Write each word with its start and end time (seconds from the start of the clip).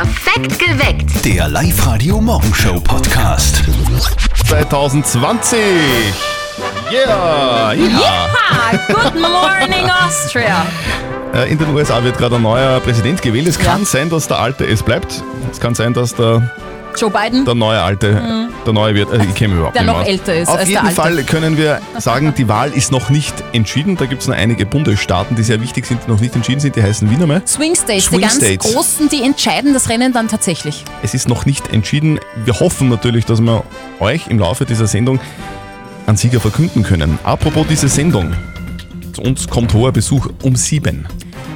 Perfekt 0.00 0.60
geweckt. 0.60 1.24
Der 1.24 1.48
Live-Radio 1.48 2.20
Morgenshow 2.20 2.78
Podcast. 2.80 3.64
2020. 4.46 5.58
Yeah! 6.92 7.72
ja. 7.72 7.72
Ja, 7.72 8.78
good 8.86 9.14
morning 9.20 9.90
Austria. 9.90 10.64
Äh, 11.34 11.50
In 11.50 11.58
den 11.58 11.74
USA 11.74 12.00
wird 12.04 12.16
gerade 12.16 12.36
ein 12.36 12.42
neuer 12.42 12.78
Präsident 12.78 13.20
gewählt. 13.22 13.48
Es 13.48 13.58
kann 13.58 13.84
sein, 13.84 14.08
dass 14.08 14.28
der 14.28 14.38
alte 14.38 14.64
es 14.66 14.84
bleibt. 14.84 15.20
Es 15.50 15.58
kann 15.58 15.74
sein, 15.74 15.94
dass 15.94 16.14
der, 16.14 16.48
Joe 17.00 17.10
Biden, 17.10 17.44
der 17.44 17.54
neue 17.54 17.80
alte 17.80 18.48
der 18.66 18.72
neue 18.72 18.94
wird. 18.94 19.12
Äh, 19.12 19.24
ich 19.24 19.34
kenne 19.34 19.48
mich 19.48 19.58
überhaupt 19.58 19.76
Der 19.76 19.82
nicht 19.82 19.92
noch 19.92 20.04
älter 20.04 20.34
ist 20.34 20.48
Auf 20.48 20.56
als 20.56 20.64
der 20.64 20.68
jeden 20.70 20.86
alte. 20.86 20.94
Fall 21.00 21.22
können 21.24 21.56
wir 21.56 21.80
sagen, 21.98 22.34
die 22.36 22.48
Wahl 22.48 22.72
ist 22.72 22.92
noch 22.92 23.10
nicht 23.10 23.34
entschieden. 23.52 23.96
Da 23.96 24.06
gibt 24.06 24.22
es 24.22 24.28
noch 24.28 24.34
einige 24.34 24.66
Bundesstaaten, 24.66 25.36
die 25.36 25.42
sehr 25.42 25.60
wichtig 25.60 25.86
sind, 25.86 26.00
die 26.06 26.10
noch 26.10 26.20
nicht 26.20 26.34
entschieden 26.34 26.60
sind. 26.60 26.76
Die 26.76 26.82
heißen 26.82 27.10
Wiener 27.10 27.26
mehr. 27.26 27.42
Swing 27.46 27.74
States, 27.74 28.06
Swing 28.06 28.18
die 28.18 28.24
ganz 28.24 28.36
States. 28.36 28.72
großen, 28.72 29.08
die 29.08 29.22
entscheiden 29.22 29.72
das 29.74 29.88
Rennen 29.88 30.12
dann 30.12 30.28
tatsächlich. 30.28 30.84
Es 31.02 31.14
ist 31.14 31.28
noch 31.28 31.46
nicht 31.46 31.72
entschieden. 31.72 32.20
Wir 32.44 32.58
hoffen 32.60 32.88
natürlich, 32.88 33.24
dass 33.24 33.40
wir 33.40 33.64
euch 34.00 34.26
im 34.28 34.38
Laufe 34.38 34.64
dieser 34.66 34.86
Sendung 34.86 35.18
einen 36.06 36.16
Sieger 36.16 36.40
verkünden 36.40 36.82
können. 36.82 37.18
Apropos 37.24 37.66
diese 37.68 37.88
Sendung. 37.88 38.34
Zu 39.12 39.22
uns 39.22 39.48
kommt 39.48 39.72
hoher 39.74 39.92
Besuch 39.92 40.28
um 40.42 40.56
sieben. 40.56 41.06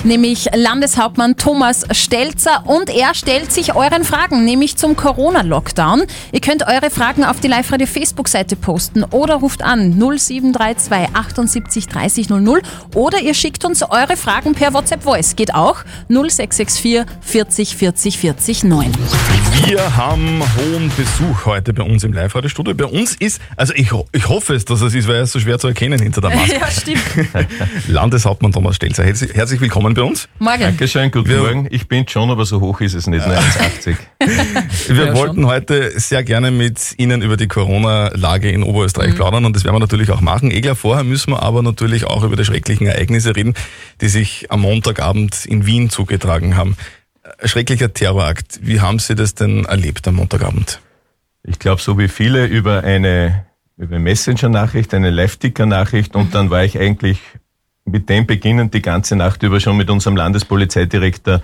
Nämlich 0.04 0.48
Landeshauptmann 0.52 1.36
Thomas 1.36 1.86
Stelzer 1.92 2.64
und 2.66 2.90
er 2.90 3.14
stellt 3.14 3.52
sich 3.52 3.74
euren 3.76 4.02
Fragen, 4.02 4.44
nämlich 4.44 4.76
zum 4.76 4.96
Corona-Lockdown. 4.96 6.02
Ihr 6.32 6.40
könnt 6.40 6.66
eure 6.66 6.90
Fragen 6.90 7.24
auf 7.24 7.38
die 7.38 7.48
Live-Radio 7.48 7.86
Facebook-Seite 7.86 8.56
posten 8.56 9.04
oder 9.04 9.36
ruft 9.36 9.62
an 9.62 9.96
0732 9.98 11.14
78 11.14 11.86
30 11.86 12.28
00 12.30 12.62
oder 12.94 13.20
ihr 13.20 13.34
schickt 13.34 13.64
uns 13.64 13.82
eure 13.82 14.16
Fragen 14.16 14.54
per 14.54 14.74
WhatsApp-Voice. 14.74 15.36
Geht 15.36 15.54
auch 15.54 15.84
0664 16.08 17.04
40 17.20 17.76
40 17.76 18.18
40 18.18 18.64
9. 18.64 18.92
Wir 19.52 19.96
haben 19.96 20.42
hohen 20.56 20.90
Besuch 20.96 21.44
heute 21.46 21.72
bei 21.72 21.82
uns 21.82 22.02
im 22.04 22.12
Live-Radio-Studio. 22.12 22.74
Bei 22.74 22.84
uns 22.86 23.14
ist, 23.14 23.40
also 23.56 23.72
ich, 23.74 23.90
ich 24.12 24.28
hoffe 24.28 24.54
es, 24.54 24.64
dass 24.64 24.80
es 24.80 24.94
ist, 24.94 25.06
weil 25.08 25.16
er 25.16 25.22
ist 25.22 25.32
so 25.32 25.40
schwer 25.40 25.58
zu 25.58 25.68
erkennen 25.68 26.00
hinter 26.00 26.20
der 26.20 26.30
Maske. 26.34 26.54
Ja, 26.58 26.70
stimmt. 26.70 27.00
Landeshauptmann 27.88 28.52
Thomas 28.52 28.76
Stelzer. 28.76 29.04
Herzlich, 29.04 29.34
herzlich 29.34 29.60
willkommen 29.60 29.94
bei 29.94 30.02
uns. 30.02 30.28
Morgen. 30.38 30.60
Dankeschön, 30.60 31.10
guten 31.10 31.28
Wir- 31.28 31.38
Morgen. 31.38 31.68
Ich 31.70 31.86
bin 31.86 32.08
schon, 32.08 32.30
aber 32.30 32.44
so 32.44 32.60
hoch 32.60 32.80
ist 32.80 32.94
es 32.94 33.06
nicht, 33.06 33.26
nur 33.26 33.36
1,80. 33.36 33.96
Wir 34.94 35.06
Ja, 35.06 35.14
wollten 35.14 35.42
schon. 35.42 35.46
heute 35.46 35.98
sehr 36.00 36.24
gerne 36.24 36.50
mit 36.50 36.94
Ihnen 36.98 37.22
über 37.22 37.36
die 37.36 37.48
Corona-Lage 37.48 38.50
in 38.50 38.62
Oberösterreich 38.62 39.14
plaudern 39.14 39.44
und 39.44 39.54
das 39.54 39.64
werden 39.64 39.76
wir 39.76 39.80
natürlich 39.80 40.10
auch 40.10 40.20
machen. 40.20 40.50
Egler, 40.50 40.74
vorher 40.76 41.04
müssen 41.04 41.30
wir 41.32 41.42
aber 41.42 41.62
natürlich 41.62 42.04
auch 42.04 42.24
über 42.24 42.36
die 42.36 42.44
schrecklichen 42.44 42.86
Ereignisse 42.86 43.36
reden, 43.36 43.54
die 44.00 44.08
sich 44.08 44.50
am 44.50 44.62
Montagabend 44.62 45.44
in 45.46 45.66
Wien 45.66 45.90
zugetragen 45.90 46.56
haben. 46.56 46.76
Schrecklicher 47.44 47.92
Terrorakt. 47.92 48.60
Wie 48.62 48.80
haben 48.80 48.98
Sie 48.98 49.14
das 49.14 49.34
denn 49.34 49.64
erlebt 49.64 50.06
am 50.06 50.16
Montagabend? 50.16 50.80
Ich 51.42 51.58
glaube, 51.58 51.82
so 51.82 51.98
wie 51.98 52.08
viele 52.08 52.46
über 52.46 52.84
eine, 52.84 53.46
über 53.76 53.98
Messenger-Nachricht, 53.98 54.94
eine 54.94 55.10
Live-Ticker-Nachricht 55.10 56.14
und 56.14 56.34
dann 56.34 56.50
war 56.50 56.64
ich 56.64 56.78
eigentlich 56.78 57.18
mit 57.84 58.08
dem 58.08 58.26
beginnend 58.26 58.74
die 58.74 58.82
ganze 58.82 59.16
Nacht 59.16 59.42
über 59.42 59.58
schon 59.58 59.76
mit 59.76 59.90
unserem 59.90 60.16
Landespolizeidirektor 60.16 61.42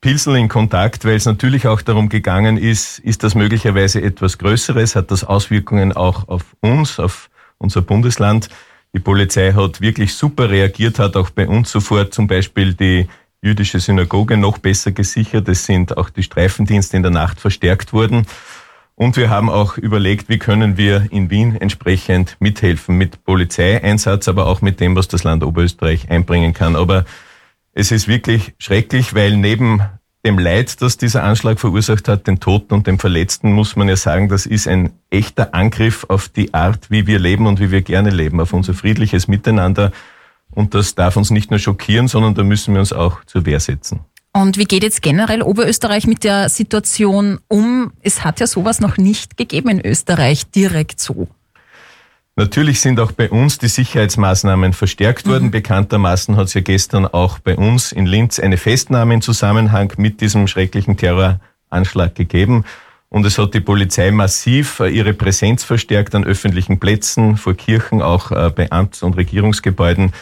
Pilsel 0.00 0.36
in 0.36 0.48
Kontakt, 0.48 1.04
weil 1.04 1.16
es 1.16 1.24
natürlich 1.24 1.66
auch 1.66 1.80
darum 1.80 2.08
gegangen 2.08 2.58
ist, 2.58 2.98
ist 2.98 3.24
das 3.24 3.34
möglicherweise 3.34 4.02
etwas 4.02 4.38
Größeres, 4.38 4.94
hat 4.94 5.10
das 5.10 5.24
Auswirkungen 5.24 5.92
auch 5.92 6.28
auf 6.28 6.44
uns, 6.60 7.00
auf 7.00 7.30
unser 7.58 7.82
Bundesland. 7.82 8.50
Die 8.92 9.00
Polizei 9.00 9.52
hat 9.52 9.80
wirklich 9.80 10.14
super 10.14 10.50
reagiert, 10.50 10.98
hat 10.98 11.16
auch 11.16 11.30
bei 11.30 11.48
uns 11.48 11.70
sofort 11.70 12.14
zum 12.14 12.28
Beispiel 12.28 12.74
die 12.74 13.08
jüdische 13.44 13.78
Synagoge 13.78 14.38
noch 14.38 14.58
besser 14.58 14.90
gesichert. 14.90 15.48
Es 15.48 15.66
sind 15.66 15.96
auch 15.98 16.08
die 16.08 16.22
Streifendienste 16.22 16.96
in 16.96 17.02
der 17.02 17.12
Nacht 17.12 17.40
verstärkt 17.40 17.92
worden. 17.92 18.26
Und 18.96 19.16
wir 19.16 19.28
haben 19.28 19.50
auch 19.50 19.76
überlegt, 19.76 20.28
wie 20.28 20.38
können 20.38 20.76
wir 20.76 21.08
in 21.10 21.28
Wien 21.28 21.56
entsprechend 21.56 22.36
mithelfen 22.38 22.96
mit 22.96 23.24
Polizeieinsatz, 23.24 24.28
aber 24.28 24.46
auch 24.46 24.62
mit 24.62 24.80
dem, 24.80 24.96
was 24.96 25.08
das 25.08 25.24
Land 25.24 25.44
Oberösterreich 25.44 26.10
einbringen 26.10 26.54
kann. 26.54 26.74
Aber 26.74 27.04
es 27.72 27.90
ist 27.90 28.08
wirklich 28.08 28.54
schrecklich, 28.58 29.14
weil 29.14 29.36
neben 29.36 29.82
dem 30.24 30.38
Leid, 30.38 30.80
das 30.80 30.96
dieser 30.96 31.22
Anschlag 31.22 31.60
verursacht 31.60 32.08
hat, 32.08 32.26
den 32.26 32.40
Toten 32.40 32.72
und 32.72 32.86
den 32.86 32.98
Verletzten, 32.98 33.52
muss 33.52 33.76
man 33.76 33.88
ja 33.88 33.96
sagen, 33.96 34.30
das 34.30 34.46
ist 34.46 34.66
ein 34.66 34.92
echter 35.10 35.54
Angriff 35.54 36.06
auf 36.08 36.30
die 36.30 36.54
Art, 36.54 36.90
wie 36.90 37.06
wir 37.06 37.18
leben 37.18 37.46
und 37.46 37.60
wie 37.60 37.70
wir 37.70 37.82
gerne 37.82 38.08
leben, 38.08 38.40
auf 38.40 38.54
unser 38.54 38.72
friedliches 38.72 39.28
Miteinander. 39.28 39.92
Und 40.54 40.74
das 40.74 40.94
darf 40.94 41.16
uns 41.16 41.30
nicht 41.30 41.50
nur 41.50 41.58
schockieren, 41.58 42.08
sondern 42.08 42.34
da 42.34 42.42
müssen 42.42 42.74
wir 42.74 42.80
uns 42.80 42.92
auch 42.92 43.24
zur 43.24 43.44
Wehr 43.46 43.60
setzen. 43.60 44.00
Und 44.32 44.58
wie 44.58 44.64
geht 44.64 44.82
jetzt 44.82 45.00
generell 45.02 45.42
Oberösterreich 45.42 46.06
mit 46.06 46.24
der 46.24 46.48
Situation 46.48 47.38
um? 47.48 47.92
Es 48.02 48.24
hat 48.24 48.40
ja 48.40 48.48
sowas 48.48 48.80
noch 48.80 48.96
nicht 48.96 49.36
gegeben 49.36 49.68
in 49.68 49.86
Österreich 49.86 50.50
direkt 50.50 50.98
so. 50.98 51.28
Natürlich 52.36 52.80
sind 52.80 52.98
auch 52.98 53.12
bei 53.12 53.30
uns 53.30 53.58
die 53.58 53.68
Sicherheitsmaßnahmen 53.68 54.72
verstärkt 54.72 55.28
worden. 55.28 55.52
Bekanntermaßen 55.52 56.36
hat 56.36 56.48
es 56.48 56.54
ja 56.54 56.62
gestern 56.62 57.06
auch 57.06 57.38
bei 57.38 57.54
uns 57.54 57.92
in 57.92 58.06
Linz 58.06 58.40
eine 58.40 58.56
Festnahme 58.56 59.14
im 59.14 59.22
Zusammenhang 59.22 59.92
mit 59.98 60.20
diesem 60.20 60.48
schrecklichen 60.48 60.96
Terroranschlag 60.96 62.16
gegeben. 62.16 62.64
Und 63.08 63.24
es 63.24 63.38
hat 63.38 63.54
die 63.54 63.60
Polizei 63.60 64.10
massiv 64.10 64.80
äh, 64.80 64.88
ihre 64.88 65.14
Präsenz 65.14 65.62
verstärkt 65.62 66.16
an 66.16 66.24
öffentlichen 66.24 66.80
Plätzen, 66.80 67.36
vor 67.36 67.54
Kirchen, 67.54 68.02
auch 68.02 68.32
äh, 68.32 68.50
bei 68.50 68.72
Amts- 68.72 69.04
und 69.04 69.16
Regierungsgebäuden, 69.16 70.12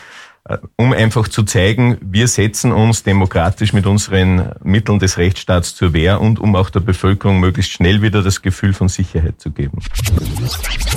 um 0.76 0.92
einfach 0.92 1.28
zu 1.28 1.44
zeigen, 1.44 1.98
wir 2.00 2.26
setzen 2.26 2.72
uns 2.72 3.04
demokratisch 3.04 3.72
mit 3.72 3.86
unseren 3.86 4.52
Mitteln 4.62 4.98
des 4.98 5.16
Rechtsstaats 5.16 5.74
zur 5.74 5.92
Wehr 5.92 6.20
und 6.20 6.40
um 6.40 6.56
auch 6.56 6.70
der 6.70 6.80
Bevölkerung 6.80 7.38
möglichst 7.38 7.72
schnell 7.72 8.02
wieder 8.02 8.22
das 8.22 8.42
Gefühl 8.42 8.72
von 8.72 8.88
Sicherheit 8.88 9.40
zu 9.40 9.50
geben. 9.50 9.78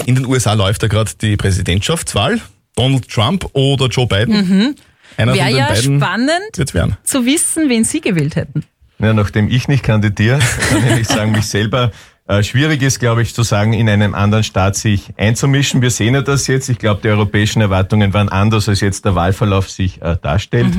In 0.05 0.16
den 0.16 0.25
USA 0.25 0.53
läuft 0.53 0.81
ja 0.81 0.88
gerade 0.88 1.11
die 1.22 1.38
Präsidentschaftswahl. 1.38 2.41
Donald 2.75 3.07
Trump 3.07 3.47
oder 3.53 3.88
Joe 3.88 4.07
Biden? 4.07 4.75
Einer 5.17 5.34
Wäre 5.34 5.51
ja 5.51 5.75
spannend 5.75 6.55
zu 7.03 7.25
wissen, 7.25 7.69
wen 7.69 7.84
Sie 7.84 8.01
gewählt 8.01 8.35
hätten. 8.35 8.63
Ja, 9.00 9.13
nachdem 9.13 9.50
ich 9.50 9.67
nicht 9.67 9.84
kandidiere, 9.84 10.39
kann 10.69 11.00
ich 11.00 11.07
sagen, 11.07 11.31
mich 11.31 11.45
selber. 11.45 11.91
Äh, 12.27 12.41
schwierig 12.41 12.81
ist, 12.81 12.99
glaube 12.99 13.21
ich, 13.21 13.35
zu 13.35 13.43
sagen, 13.43 13.73
in 13.73 13.87
einem 13.87 14.15
anderen 14.15 14.43
Staat 14.43 14.75
sich 14.75 15.13
einzumischen. 15.17 15.83
Wir 15.83 15.91
sehen 15.91 16.15
ja 16.15 16.21
das 16.21 16.47
jetzt. 16.47 16.69
Ich 16.69 16.79
glaube, 16.79 17.01
die 17.03 17.09
europäischen 17.09 17.61
Erwartungen 17.61 18.13
waren 18.13 18.29
anders, 18.29 18.67
als 18.67 18.81
jetzt 18.81 19.05
der 19.05 19.13
Wahlverlauf 19.13 19.69
sich 19.69 20.01
äh, 20.01 20.17
darstellt. 20.19 20.73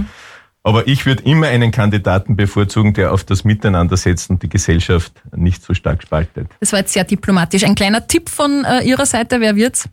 Aber 0.64 0.88
ich 0.88 1.06
würde 1.06 1.22
immer 1.22 1.46
einen 1.46 1.70
Kandidaten 1.70 2.34
bevorzugen, 2.34 2.92
der 2.92 3.12
auf 3.12 3.22
das 3.22 3.44
Miteinander 3.44 3.96
setzt 3.96 4.30
und 4.30 4.42
die 4.42 4.48
Gesellschaft 4.48 5.12
nicht 5.36 5.62
so 5.62 5.74
stark 5.74 6.02
spaltet. 6.02 6.48
Das 6.58 6.72
war 6.72 6.80
jetzt 6.80 6.92
sehr 6.92 7.04
diplomatisch. 7.04 7.62
Ein 7.62 7.76
kleiner 7.76 8.04
Tipp 8.08 8.28
von 8.28 8.64
äh, 8.64 8.82
Ihrer 8.82 9.06
Seite, 9.06 9.40
wer 9.40 9.54
wird's? 9.54 9.88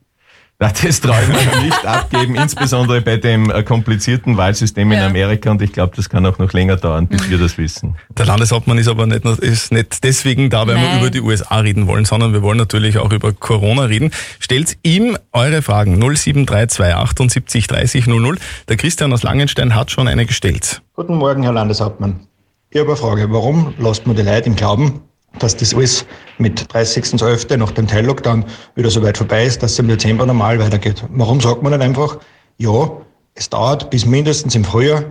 Na, 0.59 0.71
Das 0.81 1.01
traue 1.01 1.17
ich 1.23 1.27
mir 1.27 1.61
nicht 1.63 1.85
abgeben, 1.85 2.35
insbesondere 2.35 3.01
bei 3.01 3.17
dem 3.17 3.49
äh, 3.49 3.63
komplizierten 3.63 4.37
Wahlsystem 4.37 4.91
in 4.91 4.99
Ja. 4.99 5.07
Amerika. 5.07 5.51
Und 5.51 5.61
ich 5.61 5.73
glaube, 5.73 5.95
das 5.95 6.09
kann 6.09 6.25
auch 6.25 6.37
noch 6.37 6.53
länger 6.53 6.77
dauern, 6.77 7.07
bis 7.07 7.29
wir 7.29 7.37
das 7.37 7.57
wissen. 7.57 7.95
Der 8.17 8.25
Landeshauptmann 8.27 8.77
ist 8.77 8.87
aber 8.87 9.05
nicht, 9.07 9.25
ist 9.25 9.71
nicht 9.71 10.03
deswegen 10.03 10.49
da, 10.49 10.65
weil 10.67 10.75
wir 10.75 10.83
Nein. 10.83 10.99
über 10.99 11.09
die 11.09 11.21
USA 11.21 11.57
reden 11.57 11.87
wollen, 11.87 12.05
sondern 12.05 12.33
wir 12.33 12.41
wollen 12.43 12.57
natürlich 12.57 12.97
auch 12.99 13.11
über 13.11 13.33
Corona 13.33 13.83
reden. 13.85 14.11
Stellt 14.39 14.77
ihm 14.83 15.17
eure 15.33 15.61
Fragen 15.61 15.97
0732 15.99 16.93
78 16.95 17.67
30 17.67 18.07
00. 18.07 18.37
Der 18.69 18.77
Christian 18.77 19.11
aus 19.11 19.23
Langenstein 19.23 19.75
hat 19.75 19.91
schon 19.91 20.07
eine 20.07 20.25
gestellt. 20.25 20.81
Guten 20.93 21.15
Morgen, 21.15 21.43
Herr 21.43 21.53
Landeshauptmann. 21.53 22.27
Ich 22.69 22.79
habe 22.79 22.89
eine 22.89 22.97
Frage. 22.97 23.31
Warum 23.31 23.73
lässt 23.79 24.07
man 24.07 24.15
die 24.15 24.21
Leute 24.21 24.47
im 24.49 24.55
Glauben, 24.55 25.01
dass 25.39 25.57
das 25.57 25.73
alles 25.73 26.05
mit 26.38 26.59
30.12. 26.59 27.57
nach 27.57 27.71
dem 27.71 27.88
Teil-Lockdown 27.88 28.45
wieder 28.75 28.89
so 28.89 29.01
weit 29.03 29.17
vorbei 29.17 29.45
ist, 29.45 29.63
dass 29.63 29.73
es 29.73 29.79
im 29.79 29.88
Dezember 29.88 30.25
normal 30.25 30.59
weitergeht? 30.59 31.03
Warum 31.09 31.41
sagt 31.41 31.63
man 31.63 31.73
nicht 31.73 31.81
einfach, 31.81 32.19
ja, 32.57 32.91
es 33.35 33.49
dauert 33.49 33.89
bis 33.89 34.05
mindestens 34.05 34.55
im 34.55 34.63
Frühjahr, 34.63 35.03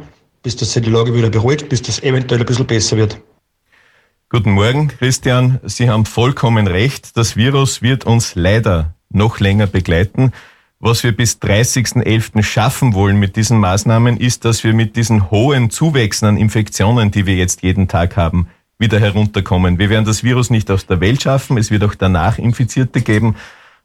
bis 0.43 0.57
das 0.57 0.73
die 0.73 0.81
Lage 0.81 1.15
wieder 1.15 1.31
beruhigt, 1.31 1.69
bis 1.69 1.83
das 1.83 2.03
eventuell 2.03 2.41
ein 2.41 2.47
bisschen 2.47 2.67
besser 2.67 2.97
wird? 2.97 3.21
Guten 4.31 4.53
Morgen, 4.53 4.89
Christian. 4.89 5.61
Sie 5.65 5.91
haben 5.91 6.07
vollkommen 6.07 6.67
recht. 6.67 7.17
Das 7.17 7.37
Virus 7.37 7.83
wird 7.83 8.07
uns 8.07 8.35
leider 8.35 8.95
noch 9.11 9.41
länger 9.41 9.67
begleiten. 9.67 10.33
Was 10.81 11.05
wir 11.05 11.15
bis 11.15 11.37
30.11. 11.37 12.43
schaffen 12.43 12.95
wollen 12.95 13.19
mit 13.19 13.37
diesen 13.37 13.59
Maßnahmen, 13.59 14.17
ist, 14.17 14.45
dass 14.45 14.65
wir 14.65 14.73
mit 14.73 14.97
diesen 14.97 15.31
hohen 15.31 15.71
Zuwächsen 15.71 16.27
an 16.27 16.37
Infektionen, 16.37 17.11
die 17.11 17.27
wir 17.27 17.37
jetzt 17.37 17.63
jeden 17.63 17.89
Tag 17.89 18.17
haben, 18.17 18.49
wieder 18.83 19.01
herunterkommen. 19.01 19.79
Wir 19.79 19.89
werden 19.89 20.05
das 20.05 20.23
Virus 20.23 20.51
nicht 20.51 20.71
aus 20.71 20.85
der 20.85 21.01
Welt 21.01 21.23
schaffen. 21.23 21.57
Es 21.57 21.71
wird 21.71 21.85
auch 21.85 21.95
danach 21.95 22.37
Infizierte 22.37 23.01
geben. 23.01 23.37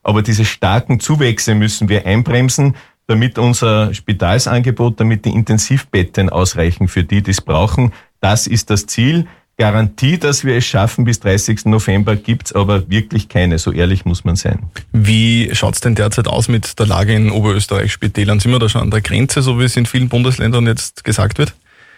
Aber 0.03 0.21
diese 0.21 0.43
starken 0.43 0.99
Zuwächse 0.99 1.55
müssen 1.55 1.87
wir 1.87 2.05
einbremsen, 2.05 2.75
damit 3.07 3.37
unser 3.37 3.93
Spitalsangebot, 3.93 4.99
damit 4.99 5.23
die 5.23 5.29
Intensivbetten 5.29 6.29
ausreichen 6.29 6.89
für 6.89 7.05
die, 7.05 7.21
die 7.21 7.31
es 7.31 7.39
brauchen. 7.39 7.93
Das 8.19 8.47
ist 8.47 8.69
das 8.69 8.87
Ziel. 8.87 9.27
Garantie, 9.59 10.19
dass 10.19 10.43
wir 10.43 10.55
es 10.55 10.65
schaffen 10.65 11.03
bis 11.05 11.19
30. 11.19 11.65
November, 11.65 12.15
gibt's 12.15 12.53
aber 12.53 12.89
wirklich 12.91 13.27
keine. 13.27 13.57
So 13.57 13.71
ehrlich 13.71 14.05
muss 14.05 14.23
man 14.23 14.35
sein. 14.35 14.67
Wie 14.91 15.49
schaut's 15.53 15.79
denn 15.79 15.95
derzeit 15.95 16.27
aus 16.27 16.47
mit 16.47 16.77
der 16.77 16.85
Lage 16.85 17.13
in 17.13 17.31
Oberösterreich 17.31 17.91
Spitälern? 17.91 18.39
Sind 18.39 18.51
wir 18.51 18.59
da 18.59 18.69
schon 18.69 18.81
an 18.81 18.91
der 18.91 19.01
Grenze, 19.01 19.41
so 19.41 19.59
wie 19.59 19.63
es 19.63 19.75
in 19.75 19.87
vielen 19.87 20.09
Bundesländern 20.09 20.67
jetzt 20.67 21.03
gesagt 21.03 21.39
wird? 21.39 21.55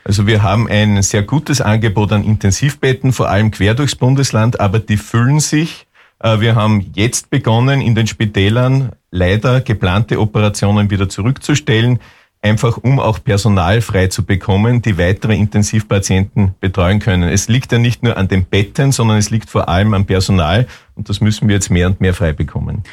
Also 0.10 0.26
wir 0.26 0.42
haben 0.42 0.68
ein 0.68 1.04
sehr 1.04 1.22
gutes 1.22 1.62
Angebot 1.62 2.12
an 2.14 2.24
Intensivbetten, 2.24 3.14
vor 3.14 3.30
allem 3.30 3.52
quer 3.52 3.76
durchs 3.76 3.94
Bundesland, 3.94 4.60
aber 4.60 4.80
die 4.80 4.98
füllen 4.98 5.40
sich. 5.40 5.86
Äh, 6.18 6.40
wir 6.40 6.56
haben 6.56 6.90
jetzt 6.96 7.30
begonnen, 7.30 7.80
in 7.80 7.94
den 7.94 8.08
Spitälern 8.08 8.94
leider 9.12 9.62
geplante 9.62 10.20
Operationen 10.20 10.90
wieder 10.90 11.10
zurückzustellen 11.10 12.00
einfach 12.42 12.78
um 12.78 13.00
auch 13.00 13.24
Personal 13.24 13.82
frei 13.82 14.08
zu 14.08 14.24
bekommen, 14.24 14.82
die 14.82 14.98
weitere 14.98 15.36
Intensivpatienten 15.36 16.56
betreuen 16.60 17.00
können. 17.00 17.30
Es 17.30 17.50
liegt 17.50 17.72
ja 17.72 17.80
nicht 17.80 18.02
nur 18.02 18.18
an 18.18 18.28
den 18.28 18.46
Betten, 18.46 18.92
sondern 18.92 19.18
es 19.18 19.30
liegt 19.30 19.50
vor 19.50 19.68
allem 19.68 19.94
am 19.94 20.06
Personal 20.06 20.68
und 20.96 21.10
das 21.10 21.22
müssen 21.22 21.48
wir 21.48 21.56
jetzt 21.56 21.70
mehr 21.70 21.88
und 21.88 22.00
mehr 22.00 22.14
frei 22.14 22.32
bekommen. 22.32 22.84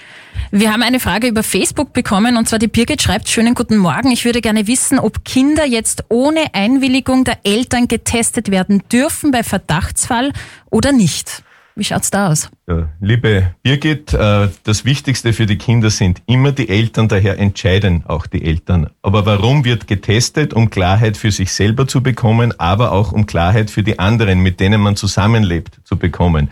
Wir 0.51 0.73
haben 0.73 0.83
eine 0.83 1.01
Frage 1.01 1.27
über 1.27 1.43
Facebook 1.43 1.93
bekommen 1.93 2.37
und 2.37 2.49
zwar 2.49 2.59
die 2.59 2.69
Birgit 2.69 3.03
schreibt, 3.03 3.29
schönen 3.29 3.55
guten 3.55 3.77
Morgen. 3.77 4.11
Ich 4.11 4.25
würde 4.25 4.41
gerne 4.41 4.67
wissen, 4.67 4.99
ob 4.99 5.25
Kinder 5.25 5.65
jetzt 5.67 6.05
ohne 6.09 6.55
Einwilligung 6.55 7.25
der 7.25 7.39
Eltern 7.45 7.89
getestet 7.89 8.51
werden 8.51 8.83
dürfen 8.91 9.31
bei 9.31 9.43
Verdachtsfall 9.43 10.33
oder 10.71 10.93
nicht. 10.93 11.43
Wie 11.79 11.85
schaut's 11.85 12.11
da 12.11 12.29
aus? 12.29 12.49
Ja, 12.67 12.89
liebe 13.03 13.55
Birgit, 13.63 14.15
äh, 14.15 14.49
das 14.65 14.87
Wichtigste 14.87 15.35
für 15.35 15.45
die 15.45 15.59
Kinder 15.59 15.91
sind 15.91 16.23
immer 16.27 16.53
die 16.53 16.71
Eltern, 16.71 17.07
daher 17.07 17.39
entscheiden 17.39 18.03
auch 18.09 18.27
die 18.27 18.47
Eltern. 18.47 18.89
Aber 19.03 19.27
warum 19.27 19.67
wird 19.67 19.87
getestet? 19.87 20.55
Um 20.55 20.71
Klarheit 20.71 21.19
für 21.19 21.31
sich 21.31 21.53
selber 21.53 21.87
zu 21.87 22.03
bekommen, 22.03 22.59
aber 22.59 22.93
auch 22.93 23.13
um 23.13 23.27
Klarheit 23.27 23.71
für 23.71 23.83
die 23.83 23.99
anderen, 23.99 24.41
mit 24.41 24.59
denen 24.59 24.81
man 24.81 24.97
zusammenlebt, 24.97 25.81
zu 25.85 25.99
bekommen. 25.99 26.51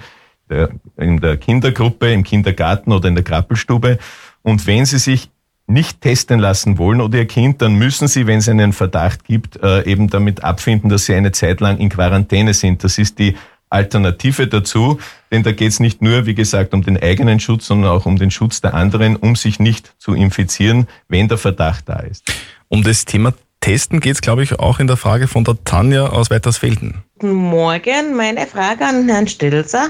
In 0.97 1.21
der 1.21 1.37
Kindergruppe, 1.37 2.13
im 2.13 2.23
Kindergarten 2.23 2.93
oder 2.93 3.09
in 3.09 3.15
der 3.15 3.25
Krabbelstube. 3.25 3.99
Und 4.43 4.67
wenn 4.67 4.85
Sie 4.85 4.99
sich 4.99 5.31
nicht 5.67 6.01
testen 6.01 6.39
lassen 6.39 6.79
wollen 6.79 7.01
oder 7.01 7.19
ihr 7.19 7.27
Kind, 7.27 7.63
dann 7.63 7.75
müssen 7.77 8.07
sie, 8.07 8.27
wenn 8.27 8.39
es 8.39 8.49
einen 8.49 8.73
Verdacht 8.73 9.25
gibt, 9.25 9.63
äh, 9.63 9.85
eben 9.85 10.11
damit 10.11 10.45
abfinden, 10.45 10.91
dass 10.91 11.07
sie 11.07 11.15
eine 11.15 11.33
Zeit 11.33 11.61
lang 11.61 11.79
in 11.79 11.89
Quarantäne 11.89 12.53
sind. 12.53 12.85
Das 12.85 12.99
ist 12.99 13.19
die 13.19 13.37
Alternative 13.71 14.47
dazu, 14.47 15.01
denn 15.33 15.43
da 15.43 15.53
geht 15.53 15.71
es 15.71 15.81
nicht 15.81 16.03
nur, 16.03 16.27
wie 16.27 16.35
gesagt, 16.35 16.75
um 16.75 16.83
den 16.83 17.03
eigenen 17.03 17.41
Schutz, 17.41 17.67
sondern 17.67 17.91
auch 17.91 18.07
um 18.07 18.17
den 18.17 18.31
Schutz 18.31 18.61
der 18.61 18.75
anderen, 18.75 19.17
um 19.17 19.37
sich 19.37 19.59
nicht 19.59 19.95
zu 19.99 20.15
infizieren, 20.15 20.87
wenn 21.09 21.29
der 21.29 21.39
Verdacht 21.39 21.89
da 21.89 22.01
ist. 22.01 22.31
Um 22.69 22.83
das 22.83 23.05
Thema 23.05 23.33
Testen 23.61 24.01
geht 24.01 24.15
es, 24.15 24.21
glaube 24.21 24.43
ich, 24.43 24.59
auch 24.59 24.79
in 24.79 24.87
der 24.87 24.99
Frage 24.99 25.27
von 25.27 25.43
der 25.43 25.57
Tanja 25.65 26.07
aus 26.07 26.31
Weitersfelden. 26.31 27.03
Guten 27.19 27.35
Morgen, 27.35 28.15
meine 28.15 28.47
Frage 28.47 28.85
an 28.85 29.09
Herrn 29.09 29.27
Stelzer. 29.27 29.89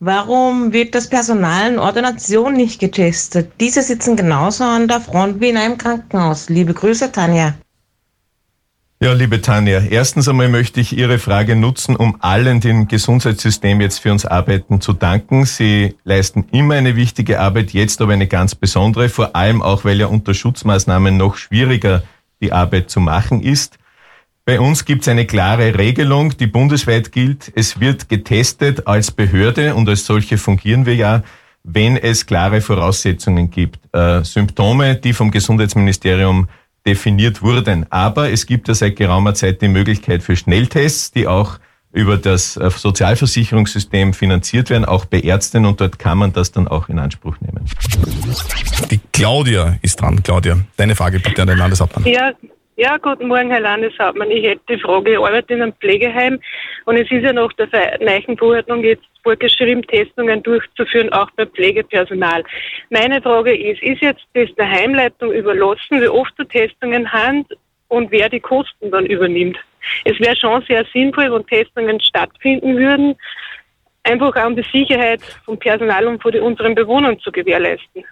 Warum 0.00 0.72
wird 0.72 0.94
das 0.94 1.08
Personal 1.08 1.72
in 1.72 1.78
Ordination 1.80 2.52
nicht 2.52 2.78
getestet? 2.78 3.50
Diese 3.58 3.82
sitzen 3.82 4.14
genauso 4.14 4.62
an 4.62 4.86
der 4.86 5.00
Front 5.00 5.40
wie 5.40 5.48
in 5.48 5.56
einem 5.56 5.76
Krankenhaus. 5.76 6.48
Liebe 6.48 6.72
Grüße, 6.72 7.10
Tanja. 7.10 7.54
Ja, 9.02 9.12
liebe 9.12 9.40
Tanja, 9.40 9.80
erstens 9.80 10.28
einmal 10.28 10.48
möchte 10.48 10.80
ich 10.80 10.96
Ihre 10.96 11.18
Frage 11.18 11.56
nutzen, 11.56 11.96
um 11.96 12.16
allen, 12.20 12.60
die 12.60 12.68
im 12.68 12.86
Gesundheitssystem 12.86 13.80
jetzt 13.80 13.98
für 13.98 14.12
uns 14.12 14.24
arbeiten, 14.24 14.80
zu 14.80 14.92
danken. 14.92 15.44
Sie 15.46 15.96
leisten 16.04 16.46
immer 16.52 16.74
eine 16.74 16.94
wichtige 16.94 17.40
Arbeit, 17.40 17.72
jetzt 17.72 18.00
aber 18.00 18.12
eine 18.12 18.28
ganz 18.28 18.54
besondere, 18.54 19.08
vor 19.08 19.34
allem 19.34 19.62
auch, 19.62 19.84
weil 19.84 19.98
ja 19.98 20.06
unter 20.06 20.32
Schutzmaßnahmen 20.32 21.16
noch 21.16 21.36
schwieriger 21.36 22.04
die 22.40 22.52
Arbeit 22.52 22.88
zu 22.88 23.00
machen 23.00 23.42
ist. 23.42 23.78
Bei 24.48 24.60
uns 24.60 24.86
gibt 24.86 25.02
es 25.02 25.08
eine 25.08 25.26
klare 25.26 25.76
Regelung, 25.76 26.34
die 26.38 26.46
bundesweit 26.46 27.12
gilt. 27.12 27.52
Es 27.54 27.80
wird 27.80 28.08
getestet 28.08 28.86
als 28.86 29.10
Behörde 29.10 29.74
und 29.74 29.86
als 29.90 30.06
solche 30.06 30.38
fungieren 30.38 30.86
wir 30.86 30.94
ja, 30.94 31.22
wenn 31.64 31.98
es 31.98 32.24
klare 32.24 32.62
Voraussetzungen 32.62 33.50
gibt. 33.50 33.78
Äh, 33.94 34.24
Symptome, 34.24 34.96
die 34.96 35.12
vom 35.12 35.30
Gesundheitsministerium 35.30 36.48
definiert 36.86 37.42
wurden. 37.42 37.84
Aber 37.90 38.30
es 38.30 38.46
gibt 38.46 38.68
ja 38.68 38.74
seit 38.74 38.96
geraumer 38.96 39.34
Zeit 39.34 39.60
die 39.60 39.68
Möglichkeit 39.68 40.22
für 40.22 40.34
Schnelltests, 40.34 41.10
die 41.10 41.26
auch 41.26 41.58
über 41.92 42.16
das 42.16 42.56
äh, 42.56 42.70
Sozialversicherungssystem 42.70 44.14
finanziert 44.14 44.70
werden, 44.70 44.86
auch 44.86 45.04
bei 45.04 45.20
Ärzten 45.20 45.66
und 45.66 45.78
dort 45.82 45.98
kann 45.98 46.16
man 46.16 46.32
das 46.32 46.52
dann 46.52 46.68
auch 46.68 46.88
in 46.88 46.98
Anspruch 46.98 47.36
nehmen. 47.42 47.66
Die 48.90 49.00
Claudia 49.12 49.76
ist 49.82 50.00
dran. 50.00 50.22
Claudia, 50.22 50.56
deine 50.78 50.96
Frage 50.96 51.20
bitte 51.20 51.42
an 51.42 51.48
den 51.48 51.58
Landeshauptmann. 51.58 52.06
Ja, 52.06 52.32
ja, 52.78 52.96
guten 52.96 53.26
Morgen, 53.26 53.50
Herr 53.50 53.60
Landeshauptmann. 53.60 54.30
Ich 54.30 54.44
hätte 54.44 54.62
die 54.68 54.78
Frage, 54.78 55.12
ich 55.12 55.18
arbeite 55.18 55.52
in 55.52 55.62
einem 55.62 55.72
Pflegeheim 55.72 56.38
und 56.84 56.96
es 56.96 57.10
ist 57.10 57.24
ja 57.24 57.32
nach 57.32 57.52
der 57.54 57.98
neuen 57.98 58.38
Verordnung 58.38 58.84
jetzt 58.84 59.02
vorgeschrieben, 59.24 59.82
Testungen 59.82 60.44
durchzuführen, 60.44 61.12
auch 61.12 61.28
bei 61.32 61.44
Pflegepersonal. 61.44 62.44
Meine 62.90 63.20
Frage 63.20 63.56
ist, 63.56 63.82
ist 63.82 64.00
jetzt 64.00 64.24
das 64.34 64.54
der 64.54 64.70
Heimleitung 64.70 65.32
überlassen, 65.32 66.00
wie 66.00 66.06
oft 66.06 66.32
die 66.38 66.44
Testungen 66.44 67.12
haben 67.12 67.44
und 67.88 68.12
wer 68.12 68.28
die 68.28 68.38
Kosten 68.38 68.92
dann 68.92 69.06
übernimmt? 69.06 69.58
Es 70.04 70.20
wäre 70.20 70.36
schon 70.36 70.62
sehr 70.68 70.84
sinnvoll, 70.92 71.32
wenn 71.32 71.46
Testungen 71.48 72.00
stattfinden 72.00 72.76
würden, 72.76 73.16
einfach 74.04 74.36
auch 74.36 74.46
um 74.46 74.54
die 74.54 74.64
Sicherheit 74.72 75.20
vom 75.44 75.58
Personal 75.58 76.06
und 76.06 76.22
von 76.22 76.32
unseren 76.36 76.76
Bewohnern 76.76 77.18
zu 77.18 77.32
gewährleisten. 77.32 78.04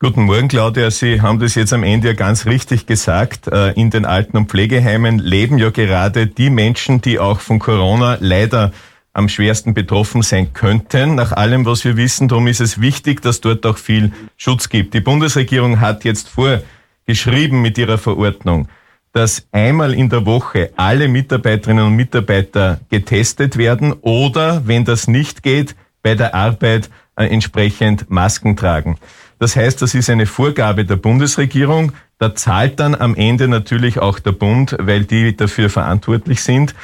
Guten 0.00 0.26
Morgen, 0.26 0.46
Claudia. 0.46 0.92
Sie 0.92 1.22
haben 1.22 1.40
das 1.40 1.56
jetzt 1.56 1.72
am 1.72 1.82
Ende 1.82 2.06
ja 2.06 2.14
ganz 2.14 2.46
richtig 2.46 2.86
gesagt. 2.86 3.48
Äh, 3.48 3.72
in 3.72 3.90
den 3.90 4.04
Alten- 4.04 4.36
und 4.36 4.48
Pflegeheimen 4.48 5.18
leben 5.18 5.58
ja 5.58 5.70
gerade 5.70 6.28
die 6.28 6.50
Menschen, 6.50 7.00
die 7.00 7.18
auch 7.18 7.40
von 7.40 7.58
Corona 7.58 8.16
leider 8.20 8.70
am 9.12 9.28
schwersten 9.28 9.74
betroffen 9.74 10.22
sein 10.22 10.52
könnten. 10.52 11.16
Nach 11.16 11.32
allem, 11.32 11.66
was 11.66 11.84
wir 11.84 11.96
wissen, 11.96 12.28
darum 12.28 12.46
ist 12.46 12.60
es 12.60 12.80
wichtig, 12.80 13.22
dass 13.22 13.40
dort 13.40 13.66
auch 13.66 13.76
viel 13.76 14.12
Schutz 14.36 14.68
gibt. 14.68 14.94
Die 14.94 15.00
Bundesregierung 15.00 15.80
hat 15.80 16.04
jetzt 16.04 16.28
vorgeschrieben 16.28 17.60
mit 17.60 17.76
ihrer 17.76 17.98
Verordnung, 17.98 18.68
dass 19.12 19.48
einmal 19.50 19.94
in 19.94 20.10
der 20.10 20.24
Woche 20.26 20.70
alle 20.76 21.08
Mitarbeiterinnen 21.08 21.86
und 21.86 21.96
Mitarbeiter 21.96 22.78
getestet 22.88 23.56
werden 23.56 23.94
oder, 24.02 24.62
wenn 24.64 24.84
das 24.84 25.08
nicht 25.08 25.42
geht, 25.42 25.74
bei 26.04 26.14
der 26.14 26.36
Arbeit 26.36 26.88
äh, 27.16 27.24
entsprechend 27.24 28.08
Masken 28.10 28.56
tragen. 28.56 28.96
Das 29.38 29.56
heißt, 29.56 29.80
das 29.82 29.94
ist 29.94 30.10
eine 30.10 30.26
Vorgabe 30.26 30.84
der 30.84 30.96
Bundesregierung. 30.96 31.92
Da 32.18 32.34
zahlt 32.34 32.80
dann 32.80 32.94
am 32.94 33.14
Ende 33.14 33.48
natürlich 33.48 34.00
auch 34.00 34.18
der 34.18 34.32
Bund, 34.32 34.76
weil 34.80 35.04
die 35.04 35.36
dafür 35.36 35.70
verantwortlich 35.70 36.42
sind. 36.42 36.74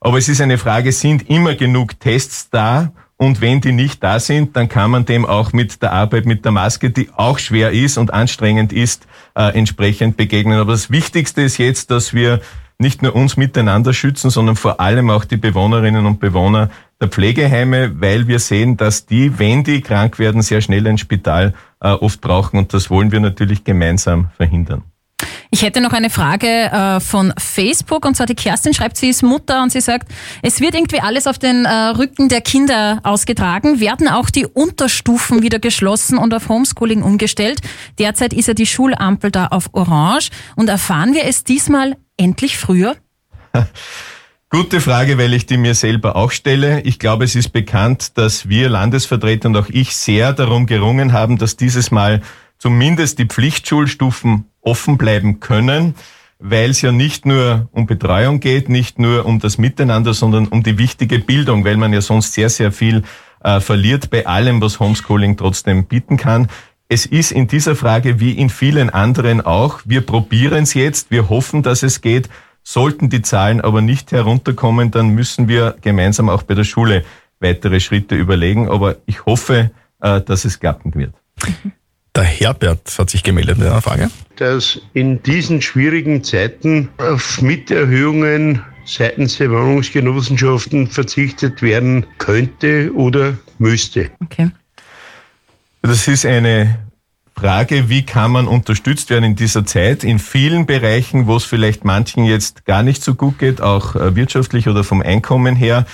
Aber 0.00 0.18
es 0.18 0.28
ist 0.28 0.40
eine 0.40 0.58
Frage, 0.58 0.92
sind 0.92 1.28
immer 1.28 1.54
genug 1.54 1.98
Tests 1.98 2.50
da? 2.50 2.92
Und 3.16 3.40
wenn 3.40 3.60
die 3.60 3.72
nicht 3.72 4.02
da 4.02 4.18
sind, 4.18 4.56
dann 4.56 4.68
kann 4.68 4.90
man 4.90 5.06
dem 5.06 5.24
auch 5.24 5.52
mit 5.52 5.82
der 5.82 5.92
Arbeit 5.92 6.26
mit 6.26 6.44
der 6.44 6.52
Maske, 6.52 6.90
die 6.90 7.10
auch 7.16 7.38
schwer 7.38 7.70
ist 7.70 7.96
und 7.96 8.12
anstrengend 8.12 8.72
ist, 8.72 9.06
äh, 9.34 9.56
entsprechend 9.56 10.16
begegnen. 10.16 10.58
Aber 10.58 10.72
das 10.72 10.90
Wichtigste 10.90 11.42
ist 11.42 11.58
jetzt, 11.58 11.90
dass 11.90 12.12
wir 12.12 12.40
nicht 12.78 13.02
nur 13.02 13.14
uns 13.14 13.36
miteinander 13.36 13.92
schützen, 13.92 14.30
sondern 14.30 14.56
vor 14.56 14.80
allem 14.80 15.10
auch 15.10 15.24
die 15.24 15.36
Bewohnerinnen 15.36 16.06
und 16.06 16.20
Bewohner 16.20 16.70
der 17.00 17.08
Pflegeheime, 17.08 18.00
weil 18.00 18.28
wir 18.28 18.38
sehen, 18.38 18.76
dass 18.76 19.06
die, 19.06 19.38
wenn 19.38 19.64
die 19.64 19.80
krank 19.80 20.18
werden, 20.18 20.42
sehr 20.42 20.60
schnell 20.60 20.86
ein 20.86 20.98
Spital 20.98 21.54
äh, 21.80 21.90
oft 21.90 22.20
brauchen 22.20 22.58
und 22.58 22.74
das 22.74 22.90
wollen 22.90 23.12
wir 23.12 23.20
natürlich 23.20 23.64
gemeinsam 23.64 24.30
verhindern. 24.36 24.82
Ich 25.54 25.62
hätte 25.62 25.80
noch 25.80 25.92
eine 25.92 26.10
Frage 26.10 26.48
äh, 26.48 26.98
von 26.98 27.32
Facebook 27.38 28.04
und 28.04 28.16
zwar 28.16 28.26
die 28.26 28.34
Kerstin 28.34 28.74
schreibt, 28.74 28.96
sie 28.96 29.10
ist 29.10 29.22
Mutter 29.22 29.62
und 29.62 29.70
sie 29.70 29.80
sagt, 29.80 30.10
es 30.42 30.60
wird 30.60 30.74
irgendwie 30.74 30.98
alles 30.98 31.28
auf 31.28 31.38
den 31.38 31.64
äh, 31.64 31.70
Rücken 31.70 32.28
der 32.28 32.40
Kinder 32.40 32.98
ausgetragen. 33.04 33.78
Werden 33.78 34.08
auch 34.08 34.30
die 34.30 34.46
Unterstufen 34.46 35.44
wieder 35.44 35.60
geschlossen 35.60 36.18
und 36.18 36.34
auf 36.34 36.48
Homeschooling 36.48 37.04
umgestellt? 37.04 37.60
Derzeit 38.00 38.32
ist 38.32 38.48
ja 38.48 38.54
die 38.54 38.66
Schulampel 38.66 39.30
da 39.30 39.46
auf 39.46 39.68
Orange 39.74 40.30
und 40.56 40.68
erfahren 40.68 41.14
wir 41.14 41.24
es 41.24 41.44
diesmal 41.44 41.94
endlich 42.16 42.58
früher? 42.58 42.96
Gute 44.50 44.80
Frage, 44.80 45.18
weil 45.18 45.34
ich 45.34 45.46
die 45.46 45.56
mir 45.56 45.76
selber 45.76 46.16
auch 46.16 46.32
stelle. 46.32 46.80
Ich 46.80 46.98
glaube, 46.98 47.22
es 47.22 47.36
ist 47.36 47.52
bekannt, 47.52 48.18
dass 48.18 48.48
wir 48.48 48.68
Landesvertreter 48.68 49.48
und 49.48 49.56
auch 49.56 49.68
ich 49.68 49.94
sehr 49.94 50.32
darum 50.32 50.66
gerungen 50.66 51.12
haben, 51.12 51.38
dass 51.38 51.56
dieses 51.56 51.92
Mal 51.92 52.22
zumindest 52.58 53.18
die 53.18 53.26
Pflichtschulstufen 53.26 54.46
offen 54.60 54.98
bleiben 54.98 55.40
können, 55.40 55.94
weil 56.38 56.70
es 56.70 56.82
ja 56.82 56.92
nicht 56.92 57.26
nur 57.26 57.68
um 57.72 57.86
Betreuung 57.86 58.40
geht, 58.40 58.68
nicht 58.68 58.98
nur 58.98 59.26
um 59.26 59.38
das 59.38 59.58
Miteinander, 59.58 60.14
sondern 60.14 60.48
um 60.48 60.62
die 60.62 60.78
wichtige 60.78 61.18
Bildung, 61.18 61.64
weil 61.64 61.76
man 61.76 61.92
ja 61.92 62.00
sonst 62.00 62.32
sehr, 62.34 62.50
sehr 62.50 62.72
viel 62.72 63.02
äh, 63.42 63.60
verliert 63.60 64.10
bei 64.10 64.26
allem, 64.26 64.60
was 64.60 64.80
Homeschooling 64.80 65.36
trotzdem 65.36 65.86
bieten 65.86 66.16
kann. 66.16 66.48
Es 66.88 67.06
ist 67.06 67.32
in 67.32 67.46
dieser 67.46 67.76
Frage 67.76 68.20
wie 68.20 68.32
in 68.32 68.50
vielen 68.50 68.90
anderen 68.90 69.40
auch. 69.40 69.80
Wir 69.84 70.02
probieren 70.02 70.64
es 70.64 70.74
jetzt. 70.74 71.10
Wir 71.10 71.28
hoffen, 71.28 71.62
dass 71.62 71.82
es 71.82 72.00
geht. 72.00 72.28
Sollten 72.62 73.10
die 73.10 73.22
Zahlen 73.22 73.60
aber 73.60 73.82
nicht 73.82 74.12
herunterkommen, 74.12 74.90
dann 74.90 75.10
müssen 75.10 75.48
wir 75.48 75.76
gemeinsam 75.80 76.28
auch 76.28 76.42
bei 76.42 76.54
der 76.54 76.64
Schule 76.64 77.04
weitere 77.40 77.80
Schritte 77.80 78.16
überlegen. 78.16 78.68
Aber 78.70 78.96
ich 79.06 79.26
hoffe, 79.26 79.70
äh, 80.00 80.20
dass 80.20 80.44
es 80.44 80.60
klappen 80.60 80.94
wird. 80.94 81.14
Der 82.16 82.24
Herbert 82.24 82.96
hat 82.96 83.10
sich 83.10 83.22
gemeldet 83.22 83.58
mit 83.58 83.66
einer 83.66 83.82
Frage. 83.82 84.10
Dass 84.36 84.80
in 84.92 85.22
diesen 85.22 85.60
schwierigen 85.62 86.22
Zeiten 86.22 86.88
auf 86.98 87.42
Mieterhöhungen 87.42 88.62
seitens 88.84 89.38
der 89.38 89.50
Wohnungsgenossenschaften 89.50 90.86
verzichtet 90.88 91.62
werden 91.62 92.06
könnte 92.18 92.92
oder 92.94 93.36
müsste. 93.58 94.10
Okay. 94.22 94.50
Das 95.82 96.06
ist 96.06 96.24
eine 96.24 96.78
Frage, 97.36 97.88
wie 97.88 98.06
kann 98.06 98.30
man 98.30 98.46
unterstützt 98.46 99.10
werden 99.10 99.24
in 99.24 99.36
dieser 99.36 99.66
Zeit, 99.66 100.04
in 100.04 100.18
vielen 100.18 100.66
Bereichen, 100.66 101.26
wo 101.26 101.36
es 101.36 101.44
vielleicht 101.44 101.84
manchen 101.84 102.24
jetzt 102.24 102.64
gar 102.64 102.82
nicht 102.82 103.02
so 103.02 103.14
gut 103.14 103.38
geht, 103.38 103.60
auch 103.60 103.96
äh, 103.96 104.14
wirtschaftlich 104.14 104.68
oder 104.68 104.84
vom 104.84 105.02
Einkommen 105.02 105.56
her. 105.56 105.84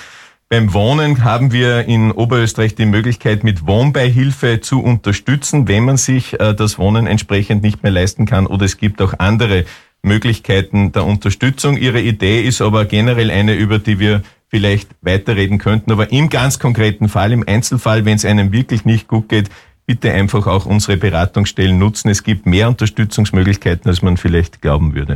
Beim 0.51 0.73
Wohnen 0.73 1.23
haben 1.23 1.53
wir 1.53 1.85
in 1.85 2.11
Oberösterreich 2.11 2.75
die 2.75 2.85
Möglichkeit, 2.85 3.45
mit 3.45 3.67
Wohnbeihilfe 3.67 4.59
zu 4.59 4.83
unterstützen, 4.83 5.69
wenn 5.69 5.85
man 5.85 5.95
sich 5.95 6.41
äh, 6.41 6.53
das 6.53 6.77
Wohnen 6.77 7.07
entsprechend 7.07 7.63
nicht 7.63 7.83
mehr 7.83 7.91
leisten 7.93 8.25
kann. 8.25 8.47
Oder 8.47 8.65
es 8.65 8.75
gibt 8.75 9.01
auch 9.01 9.13
andere 9.17 9.63
Möglichkeiten 10.01 10.91
der 10.91 11.05
Unterstützung. 11.05 11.77
Ihre 11.77 12.01
Idee 12.01 12.41
ist 12.41 12.61
aber 12.61 12.83
generell 12.83 13.31
eine, 13.31 13.53
über 13.53 13.79
die 13.79 13.97
wir 13.97 14.23
vielleicht 14.49 14.89
weiterreden 14.99 15.57
könnten. 15.57 15.89
Aber 15.89 16.11
im 16.11 16.27
ganz 16.27 16.59
konkreten 16.59 17.07
Fall, 17.07 17.31
im 17.31 17.47
Einzelfall, 17.47 18.03
wenn 18.03 18.17
es 18.17 18.25
einem 18.25 18.51
wirklich 18.51 18.83
nicht 18.83 19.07
gut 19.07 19.29
geht, 19.29 19.49
bitte 19.85 20.11
einfach 20.11 20.47
auch 20.47 20.65
unsere 20.65 20.97
Beratungsstellen 20.97 21.79
nutzen. 21.79 22.09
Es 22.09 22.23
gibt 22.23 22.45
mehr 22.45 22.67
Unterstützungsmöglichkeiten, 22.67 23.89
als 23.89 24.01
man 24.01 24.17
vielleicht 24.17 24.61
glauben 24.61 24.95
würde. 24.95 25.15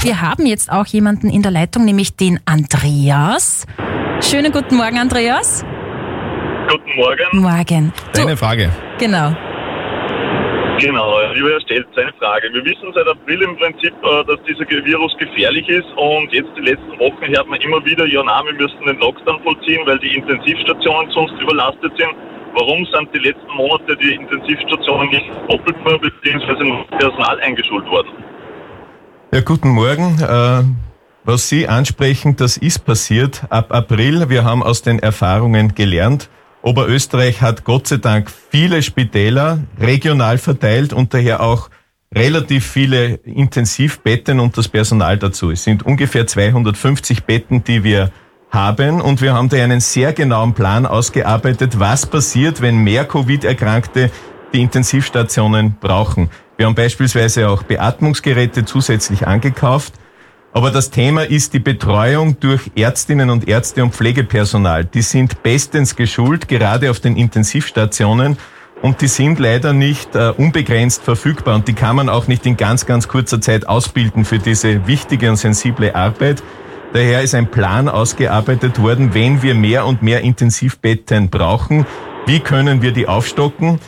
Wir 0.00 0.22
haben 0.22 0.46
jetzt 0.46 0.72
auch 0.72 0.86
jemanden 0.86 1.28
in 1.28 1.42
der 1.42 1.50
Leitung, 1.50 1.84
nämlich 1.84 2.16
den 2.16 2.40
Andreas. 2.46 3.66
Schönen 4.30 4.50
guten 4.52 4.76
Morgen, 4.76 4.98
Andreas. 4.98 5.64
Guten 6.68 6.96
Morgen. 6.96 7.40
Morgen. 7.40 7.92
Deine 8.14 8.36
Frage. 8.36 8.70
Genau. 8.98 9.36
Genau, 10.80 11.20
lieber 11.34 11.50
Herr 11.50 11.60
Stelz, 11.60 11.86
eine 11.94 12.12
Frage. 12.18 12.48
Wir 12.52 12.64
wissen 12.64 12.90
seit 12.94 13.06
April 13.06 13.42
im 13.42 13.56
Prinzip, 13.58 13.92
äh, 14.02 14.24
dass 14.24 14.38
dieser 14.48 14.66
Virus 14.68 15.14
gefährlich 15.18 15.68
ist 15.68 15.86
und 15.96 16.32
jetzt 16.32 16.48
die 16.56 16.62
letzten 16.62 16.98
Wochen 16.98 17.26
hört 17.28 17.46
man 17.48 17.60
immer 17.60 17.84
wieder, 17.84 18.06
ja 18.06 18.22
na, 18.24 18.42
wir 18.44 18.54
müssen 18.54 18.80
den 18.86 18.98
Lockdown 18.98 19.40
vollziehen, 19.42 19.82
weil 19.86 19.98
die 19.98 20.16
Intensivstationen 20.16 21.10
sonst 21.12 21.34
überlastet 21.40 21.92
sind. 21.96 22.14
Warum 22.54 22.84
sind 22.86 23.08
die 23.14 23.18
letzten 23.18 23.52
Monate 23.54 23.96
die 23.96 24.14
Intensivstationen 24.14 25.10
nicht 25.10 25.30
doppelt 25.48 25.76
bzw. 25.84 26.84
Personal 26.98 27.40
eingeschult 27.40 27.86
worden? 27.90 28.08
Ja, 29.32 29.40
guten 29.42 29.68
Morgen. 29.68 30.18
Äh, 30.18 30.62
was 31.24 31.48
Sie 31.48 31.68
ansprechen, 31.68 32.36
das 32.36 32.56
ist 32.56 32.84
passiert 32.84 33.42
ab 33.48 33.72
April. 33.72 34.28
Wir 34.28 34.44
haben 34.44 34.62
aus 34.62 34.82
den 34.82 34.98
Erfahrungen 34.98 35.74
gelernt. 35.74 36.28
Oberösterreich 36.62 37.42
hat 37.42 37.64
Gott 37.64 37.88
sei 37.88 37.96
Dank 37.96 38.30
viele 38.30 38.82
Spitäler 38.82 39.58
regional 39.78 40.38
verteilt 40.38 40.92
und 40.92 41.12
daher 41.12 41.42
auch 41.42 41.70
relativ 42.14 42.66
viele 42.66 43.14
Intensivbetten 43.24 44.40
und 44.40 44.56
das 44.56 44.68
Personal 44.68 45.18
dazu. 45.18 45.50
Es 45.50 45.64
sind 45.64 45.84
ungefähr 45.84 46.26
250 46.26 47.24
Betten, 47.24 47.64
die 47.64 47.84
wir 47.84 48.10
haben 48.50 49.00
und 49.00 49.20
wir 49.20 49.34
haben 49.34 49.48
da 49.48 49.56
einen 49.56 49.80
sehr 49.80 50.12
genauen 50.12 50.54
Plan 50.54 50.86
ausgearbeitet, 50.86 51.80
was 51.80 52.06
passiert, 52.06 52.62
wenn 52.62 52.78
mehr 52.78 53.04
Covid-Erkrankte 53.04 54.10
die 54.52 54.62
Intensivstationen 54.62 55.76
brauchen. 55.80 56.30
Wir 56.56 56.66
haben 56.66 56.76
beispielsweise 56.76 57.48
auch 57.48 57.64
Beatmungsgeräte 57.64 58.64
zusätzlich 58.64 59.26
angekauft. 59.26 59.94
Aber 60.54 60.70
das 60.70 60.90
Thema 60.90 61.22
ist 61.24 61.52
die 61.52 61.58
Betreuung 61.58 62.38
durch 62.38 62.70
Ärztinnen 62.76 63.28
und 63.28 63.48
Ärzte 63.48 63.82
und 63.82 63.92
Pflegepersonal. 63.92 64.84
Die 64.84 65.02
sind 65.02 65.42
bestens 65.42 65.96
geschult, 65.96 66.46
gerade 66.46 66.92
auf 66.92 67.00
den 67.00 67.16
Intensivstationen. 67.16 68.38
Und 68.80 69.00
die 69.00 69.08
sind 69.08 69.40
leider 69.40 69.72
nicht 69.72 70.14
äh, 70.14 70.32
unbegrenzt 70.36 71.02
verfügbar 71.02 71.56
und 71.56 71.66
die 71.66 71.72
kann 71.72 71.96
man 71.96 72.08
auch 72.08 72.28
nicht 72.28 72.46
in 72.46 72.56
ganz, 72.56 72.86
ganz 72.86 73.08
kurzer 73.08 73.40
Zeit 73.40 73.66
ausbilden 73.66 74.24
für 74.24 74.38
diese 74.38 74.86
wichtige 74.86 75.28
und 75.30 75.36
sensible 75.36 75.92
Arbeit. 75.96 76.42
Daher 76.92 77.22
ist 77.22 77.34
ein 77.34 77.50
Plan 77.50 77.88
ausgearbeitet 77.88 78.80
worden, 78.80 79.12
wenn 79.12 79.42
wir 79.42 79.54
mehr 79.54 79.86
und 79.86 80.02
mehr 80.02 80.20
Intensivbetten 80.20 81.30
brauchen, 81.30 81.86
wie 82.26 82.38
können 82.40 82.80
wir 82.80 82.92
die 82.92 83.08
aufstocken? 83.08 83.80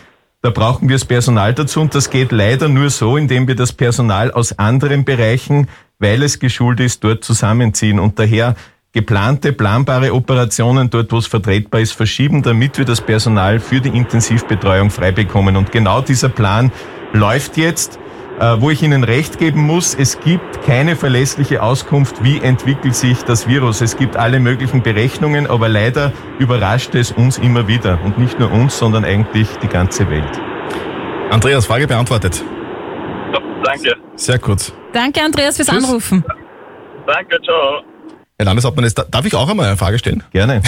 Da 0.43 0.51
brauchen 0.51 0.89
wir 0.89 0.97
das 0.97 1.05
Personal 1.05 1.55
dazu 1.55 1.81
und 1.81 1.95
das 1.95 2.11
geht 2.11 2.33
leider 2.33 2.69
nur 2.69 2.91
so, 2.91 3.17
indem 3.17 3.47
wir 3.49 3.55
das 3.55 3.73
Personal 3.73 4.31
aus 4.31 4.59
anderen 4.59 5.05
Bereichen, 5.05 5.69
weil 5.99 6.23
es 6.23 6.39
geschult 6.39 6.81
ist, 6.81 7.03
dort 7.05 7.25
zusammenziehen 7.25 7.99
und 7.99 8.19
daher 8.19 8.55
geplante, 8.93 9.53
planbare 9.53 10.15
Operationen 10.15 10.89
dort, 10.89 11.13
wo 11.13 11.19
es 11.19 11.27
vertretbar 11.27 11.81
ist, 11.81 11.93
verschieben, 11.93 12.43
damit 12.43 12.79
wir 12.79 12.85
das 12.85 13.01
Personal 13.01 13.61
für 13.61 13.81
die 13.81 13.91
Intensivbetreuung 13.91 14.91
frei 14.91 15.13
bekommen. 15.13 15.57
Und 15.57 15.71
genau 15.71 16.01
dieser 16.01 16.31
Plan 16.31 16.73
läuft 17.13 17.57
jetzt. 17.57 17.99
Äh, 18.39 18.61
wo 18.61 18.71
ich 18.71 18.83
Ihnen 18.83 19.03
recht 19.03 19.39
geben 19.39 19.63
muss, 19.63 19.95
es 19.95 20.21
gibt 20.21 20.63
keine 20.63 20.95
verlässliche 20.95 21.63
Auskunft, 21.63 22.23
wie 22.23 22.39
entwickelt 22.39 22.95
sich 22.95 23.23
das 23.23 23.49
Virus. 23.49 23.81
Es 23.81 23.97
gibt 23.97 24.17
alle 24.17 24.41
möglichen 24.41 24.83
Berechnungen, 24.83 25.47
aber 25.47 25.71
leider 25.71 26.13
überrascht 26.39 26.95
es 26.95 27.13
uns 27.13 27.39
immer 27.39 27.67
wieder. 27.67 27.99
Und 28.05 28.19
nicht 28.19 28.39
nur 28.39 28.53
uns, 28.53 28.77
sondern 28.77 29.07
eigentlich 29.07 29.49
die 29.63 29.69
ganze 29.69 30.11
Welt. 30.11 30.39
Andreas, 31.31 31.65
Frage 31.65 31.87
beantwortet. 31.87 32.45
Ja, 33.57 33.63
danke. 33.65 33.95
Sehr 34.17 34.39
kurz. 34.39 34.73
Danke, 34.93 35.23
Andreas, 35.23 35.57
fürs 35.57 35.69
Tschüss. 35.69 35.85
Anrufen. 35.85 36.25
Danke, 37.07 37.39
ciao. 37.45 37.83
Herr 38.39 38.47
Landeshauptmann, 38.47 38.85
jetzt 38.85 39.03
darf 39.11 39.25
ich 39.25 39.35
auch 39.35 39.49
einmal 39.49 39.67
eine 39.67 39.77
Frage 39.77 39.99
stellen? 39.99 40.23
Gerne. 40.33 40.61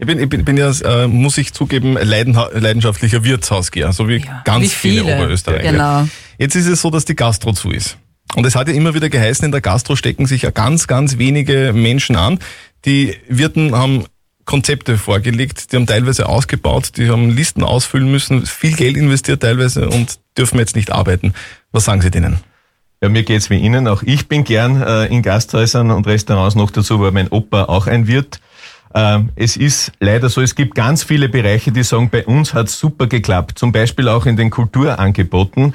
Ich 0.00 0.06
bin, 0.06 0.18
ich 0.18 0.28
bin, 0.28 0.44
bin 0.44 0.56
ja, 0.56 0.70
äh, 0.84 1.06
muss 1.06 1.38
ich 1.38 1.52
zugeben, 1.52 1.96
leidenha- 1.96 2.56
leidenschaftlicher 2.58 3.24
Wirtshausgeher, 3.24 3.92
so 3.92 4.08
wie 4.08 4.24
ganz 4.44 4.64
wie 4.64 4.68
viele, 4.68 5.02
viele. 5.04 5.16
Oberösterreicher. 5.16 5.72
Genau. 5.72 6.08
Jetzt 6.38 6.54
ist 6.56 6.66
es 6.66 6.80
so, 6.82 6.90
dass 6.90 7.04
die 7.04 7.16
Gastro 7.16 7.52
zu 7.52 7.70
ist. 7.70 7.98
Und 8.34 8.46
es 8.46 8.54
hat 8.56 8.68
ja 8.68 8.74
immer 8.74 8.94
wieder 8.94 9.08
geheißen, 9.08 9.44
in 9.44 9.52
der 9.52 9.60
Gastro 9.60 9.96
stecken 9.96 10.26
sich 10.26 10.42
ja 10.42 10.50
ganz, 10.50 10.86
ganz 10.86 11.18
wenige 11.18 11.72
Menschen 11.72 12.16
an. 12.16 12.38
Die 12.84 13.16
Wirten 13.28 13.74
haben 13.74 14.04
Konzepte 14.44 14.98
vorgelegt, 14.98 15.72
die 15.72 15.76
haben 15.76 15.86
teilweise 15.86 16.28
ausgebaut, 16.28 16.92
die 16.96 17.10
haben 17.10 17.30
Listen 17.30 17.62
ausfüllen 17.62 18.10
müssen, 18.10 18.46
viel 18.46 18.74
Geld 18.74 18.96
investiert 18.96 19.42
teilweise 19.42 19.88
und 19.88 20.18
dürfen 20.36 20.58
jetzt 20.58 20.74
nicht 20.76 20.90
arbeiten. 20.92 21.34
Was 21.72 21.84
sagen 21.84 22.00
Sie 22.00 22.10
denen? 22.10 22.38
Ja, 23.02 23.08
mir 23.08 23.22
geht's 23.22 23.50
wie 23.50 23.58
Ihnen. 23.58 23.86
Auch 23.86 24.02
ich 24.02 24.26
bin 24.26 24.44
gern 24.44 24.82
äh, 24.82 25.06
in 25.06 25.22
Gasthäusern 25.22 25.90
und 25.90 26.06
Restaurants 26.06 26.56
noch 26.56 26.70
dazu, 26.70 27.00
weil 27.00 27.12
mein 27.12 27.28
Opa 27.28 27.64
auch 27.64 27.86
ein 27.86 28.06
Wirt. 28.06 28.40
Ähm, 28.94 29.30
es 29.36 29.56
ist 29.56 29.92
leider 30.00 30.30
so, 30.30 30.40
es 30.40 30.54
gibt 30.54 30.74
ganz 30.74 31.04
viele 31.04 31.28
Bereiche, 31.28 31.70
die 31.70 31.82
sagen, 31.82 32.08
bei 32.10 32.24
uns 32.24 32.54
hat's 32.54 32.78
super 32.78 33.06
geklappt. 33.06 33.58
Zum 33.58 33.70
Beispiel 33.70 34.08
auch 34.08 34.26
in 34.26 34.36
den 34.36 34.50
Kulturangeboten. 34.50 35.74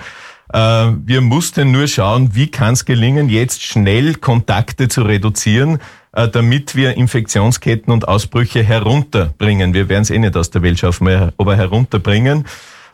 Äh, 0.52 0.58
wir 0.60 1.22
mussten 1.22 1.72
nur 1.72 1.88
schauen, 1.88 2.36
wie 2.36 2.48
kann 2.48 2.74
es 2.74 2.86
gelingen, 2.86 3.30
jetzt 3.30 3.64
schnell 3.64 4.16
Kontakte 4.16 4.88
zu 4.88 5.04
reduzieren, 5.04 5.80
äh, 6.12 6.28
damit 6.28 6.76
wir 6.76 6.98
Infektionsketten 6.98 7.94
und 7.94 8.08
Ausbrüche 8.08 8.64
herunterbringen. 8.64 9.74
Wir 9.74 9.90
werden 9.90 10.02
es 10.02 10.10
eh 10.10 10.20
nicht 10.20 10.36
aus 10.36 10.50
der 10.50 10.64
Welt 10.64 10.80
schaffen, 10.80 11.32
aber 11.38 11.56
herunterbringen. 11.56 12.46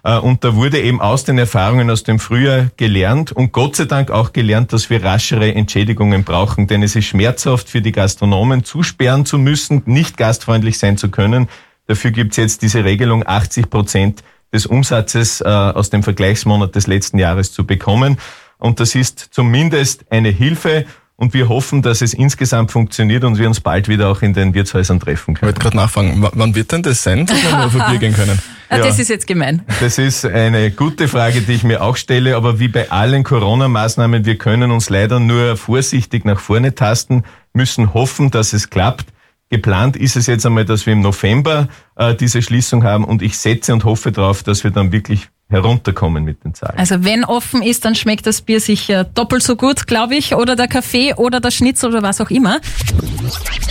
Äh, 0.03 0.17
Und 0.17 0.43
da 0.43 0.55
wurde 0.55 0.79
eben 0.79 1.01
aus 1.01 1.23
den 1.23 1.37
Erfahrungen 1.37 1.89
aus 1.89 2.03
dem 2.03 2.19
Frühjahr 2.19 2.67
gelernt 2.77 3.31
und 3.31 3.51
Gott 3.51 3.75
sei 3.75 3.85
Dank 3.85 4.11
auch 4.11 4.33
gelernt, 4.33 4.73
dass 4.73 4.89
wir 4.89 5.03
raschere 5.03 5.53
Entschädigungen 5.53 6.23
brauchen, 6.23 6.67
denn 6.67 6.83
es 6.83 6.95
ist 6.95 7.05
schmerzhaft 7.05 7.69
für 7.69 7.81
die 7.81 7.91
Gastronomen 7.91 8.63
zusperren 8.63 9.25
zu 9.25 9.37
müssen, 9.37 9.83
nicht 9.85 10.17
gastfreundlich 10.17 10.77
sein 10.79 10.97
zu 10.97 11.09
können. 11.09 11.47
Dafür 11.87 12.11
gibt's 12.11 12.37
jetzt 12.37 12.61
diese 12.61 12.83
Regelung, 12.83 13.25
80 13.25 13.69
Prozent 13.69 14.23
des 14.53 14.65
Umsatzes 14.65 15.41
äh, 15.41 15.45
aus 15.45 15.89
dem 15.89 16.03
Vergleichsmonat 16.03 16.75
des 16.75 16.87
letzten 16.87 17.19
Jahres 17.19 17.51
zu 17.51 17.65
bekommen. 17.65 18.17
Und 18.57 18.79
das 18.79 18.95
ist 18.95 19.19
zumindest 19.31 20.11
eine 20.11 20.29
Hilfe. 20.29 20.85
Und 21.19 21.33
wir 21.33 21.49
hoffen, 21.49 21.81
dass 21.81 22.01
es 22.01 22.13
insgesamt 22.13 22.71
funktioniert 22.71 23.25
und 23.25 23.37
wir 23.37 23.45
uns 23.47 23.59
bald 23.59 23.89
wieder 23.89 24.07
auch 24.07 24.21
in 24.21 24.33
den 24.33 24.53
Wirtshäusern 24.53 25.01
treffen 25.01 25.33
Ich 25.33 25.39
können. 25.41 25.49
wollte 25.49 25.59
gerade 25.59 25.75
nachfragen, 25.75 26.21
w- 26.23 26.29
wann 26.33 26.55
wird 26.55 26.71
denn 26.71 26.81
das 26.81 27.03
sein, 27.03 27.25
dass 27.25 27.43
wir 27.73 27.85
Bier 27.89 27.99
gehen 27.99 28.13
können? 28.13 28.39
Ah, 28.71 28.77
Ja. 28.77 28.83
Das 28.83 28.99
ist 28.99 29.09
jetzt 29.09 29.25
gemein. 29.25 29.63
Das 29.81 29.97
ist 29.97 30.25
eine 30.25 30.69
gute 30.69 31.07
Frage, 31.07 31.41
die 31.41 31.53
ich 31.53 31.63
mir 31.63 31.81
auch 31.81 31.97
stelle, 31.97 32.35
aber 32.35 32.59
wie 32.59 32.67
bei 32.67 32.91
allen 32.91 33.23
Corona-Maßnahmen, 33.23 34.25
wir 34.25 34.37
können 34.37 34.69
uns 34.71 34.91
leider 34.91 35.19
nur 35.19 35.57
vorsichtig 35.57 36.23
nach 36.23 36.39
vorne 36.39 36.75
tasten, 36.75 37.23
müssen 37.53 37.95
hoffen, 37.95 38.29
dass 38.29 38.53
es 38.53 38.69
klappt. 38.69 39.07
Geplant 39.49 39.97
ist 39.97 40.15
es 40.15 40.27
jetzt 40.27 40.45
einmal, 40.45 40.65
dass 40.65 40.85
wir 40.85 40.93
im 40.93 41.01
November 41.01 41.67
äh, 41.95 42.13
diese 42.13 42.43
Schließung 42.43 42.83
haben 42.83 43.03
und 43.05 43.23
ich 43.23 43.39
setze 43.39 43.73
und 43.73 43.83
hoffe 43.85 44.11
darauf, 44.11 44.43
dass 44.43 44.63
wir 44.63 44.69
dann 44.69 44.91
wirklich 44.91 45.29
herunterkommen 45.49 46.23
mit 46.23 46.43
den 46.43 46.53
Zahlen. 46.53 46.77
Also 46.77 47.03
wenn 47.03 47.25
offen 47.25 47.61
ist, 47.61 47.85
dann 47.85 47.95
schmeckt 47.95 48.25
das 48.27 48.41
Bier 48.41 48.59
sicher 48.59 49.03
doppelt 49.03 49.43
so 49.43 49.55
gut, 49.55 49.87
glaube 49.87 50.15
ich, 50.15 50.35
oder 50.35 50.55
der 50.55 50.67
Kaffee 50.67 51.13
oder 51.15 51.39
der 51.39 51.51
Schnitzel 51.51 51.89
oder 51.89 52.03
was 52.03 52.21
auch 52.21 52.29
immer. 52.29 52.59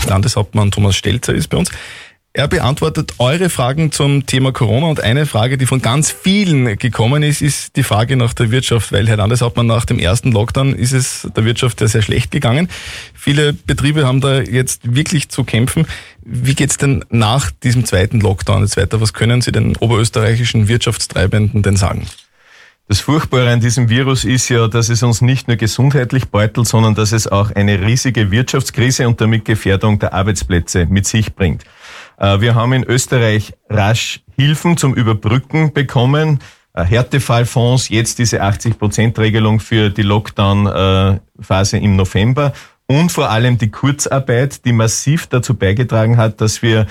Landeshauptmann 0.09 0.71
Thomas 0.71 0.97
Stelzer 0.97 1.35
ist 1.35 1.49
bei 1.49 1.57
uns. 1.57 1.71
Er 2.35 2.47
beantwortet 2.47 3.15
eure 3.19 3.49
Fragen 3.49 3.91
zum 3.91 4.27
Thema 4.27 4.53
Corona 4.53 4.87
und 4.87 5.01
eine 5.01 5.27
Frage, 5.27 5.57
die 5.59 5.67
von 5.67 5.83
ganz 5.83 6.13
vielen 6.13 6.77
gekommen 6.77 7.23
ist, 7.23 7.43
ist 7.43 7.75
die 7.75 7.83
Frage 7.83 8.17
nach 8.17 8.33
der 8.35 8.51
Wirtschaft, 8.51 8.93
weil 8.93 9.09
Herr 9.09 9.17
Landeshauptmann 9.17 9.67
nach 9.67 9.87
dem 9.87 9.99
ersten 9.99 10.31
Lockdown 10.31 10.75
ist 10.75 10.93
es 10.93 11.27
der 11.35 11.45
Wirtschaft 11.45 11.81
ja 11.81 11.89
sehr 11.89 12.03
schlecht 12.03 12.31
gegangen. 12.31 12.69
Viele 13.15 13.55
Betriebe 13.55 14.07
haben 14.07 14.21
da 14.21 14.41
jetzt 14.41 14.95
wirklich 14.95 15.31
zu 15.31 15.43
kämpfen. 15.43 15.87
Wie 16.31 16.55
geht's 16.55 16.77
denn 16.77 17.07
nach 17.09 17.51
diesem 17.51 17.87
zweiten 17.87 18.21
Lockdown 18.21 18.61
jetzt 18.61 18.77
weiter? 18.77 19.01
Was 19.01 19.15
können 19.15 19.41
Sie 19.41 19.51
den 19.51 19.79
oberösterreichischen 19.79 20.69
Wirtschaftstreibenden 20.69 21.63
denn 21.63 21.77
sagen? 21.77 22.07
Das 22.87 23.01
Furchtbare 23.01 23.51
an 23.51 23.61
diesem 23.61 23.89
Virus 23.89 24.27
ist 24.27 24.51
ja, 24.51 24.69
dass 24.69 24.91
es 24.91 25.03
uns 25.03 25.23
nicht 25.23 25.49
nur 25.49 25.57
gesundheitlich 25.57 26.29
beutelt, 26.29 26.69
sondern 26.69 26.95
dass 26.95 27.13
es 27.13 27.29
auch 27.29 27.51
eine 27.53 27.81
riesige 27.81 28.31
Wirtschaftskrise 28.31 29.09
und 29.09 29.23
damit 29.23 29.47
Gefährdung 29.47 30.01
der 30.01 30.13
Arbeitsplätze 30.13 30.85
mit 30.85 31.07
sich 31.07 31.35
bringt. 31.35 31.65
Äh, 32.19 32.43
Wir 32.43 32.55
haben 32.55 32.75
in 32.75 32.85
Österreich 32.85 33.55
rasch 33.71 34.21
Hilfen 34.37 34.77
zum 34.77 34.93
Überbrücken 34.93 35.73
bekommen. 35.73 36.41
äh, 36.75 36.85
Härtefallfonds, 36.85 37.89
jetzt 37.89 38.19
diese 38.19 38.43
80-Prozent-Regelung 38.43 39.61
für 39.61 39.89
die 39.89 40.03
Lockdown-Phase 40.03 41.79
im 41.79 41.97
November 41.97 42.53
und 42.89 43.13
vor 43.13 43.31
allem 43.31 43.59
die 43.59 43.71
Kurzarbeit, 43.71 44.65
die 44.65 44.73
massiv 44.73 45.27
dazu 45.29 45.55
beigetragen 45.55 46.17
hat, 46.17 46.41
dass 46.41 46.63
wir 46.63 46.87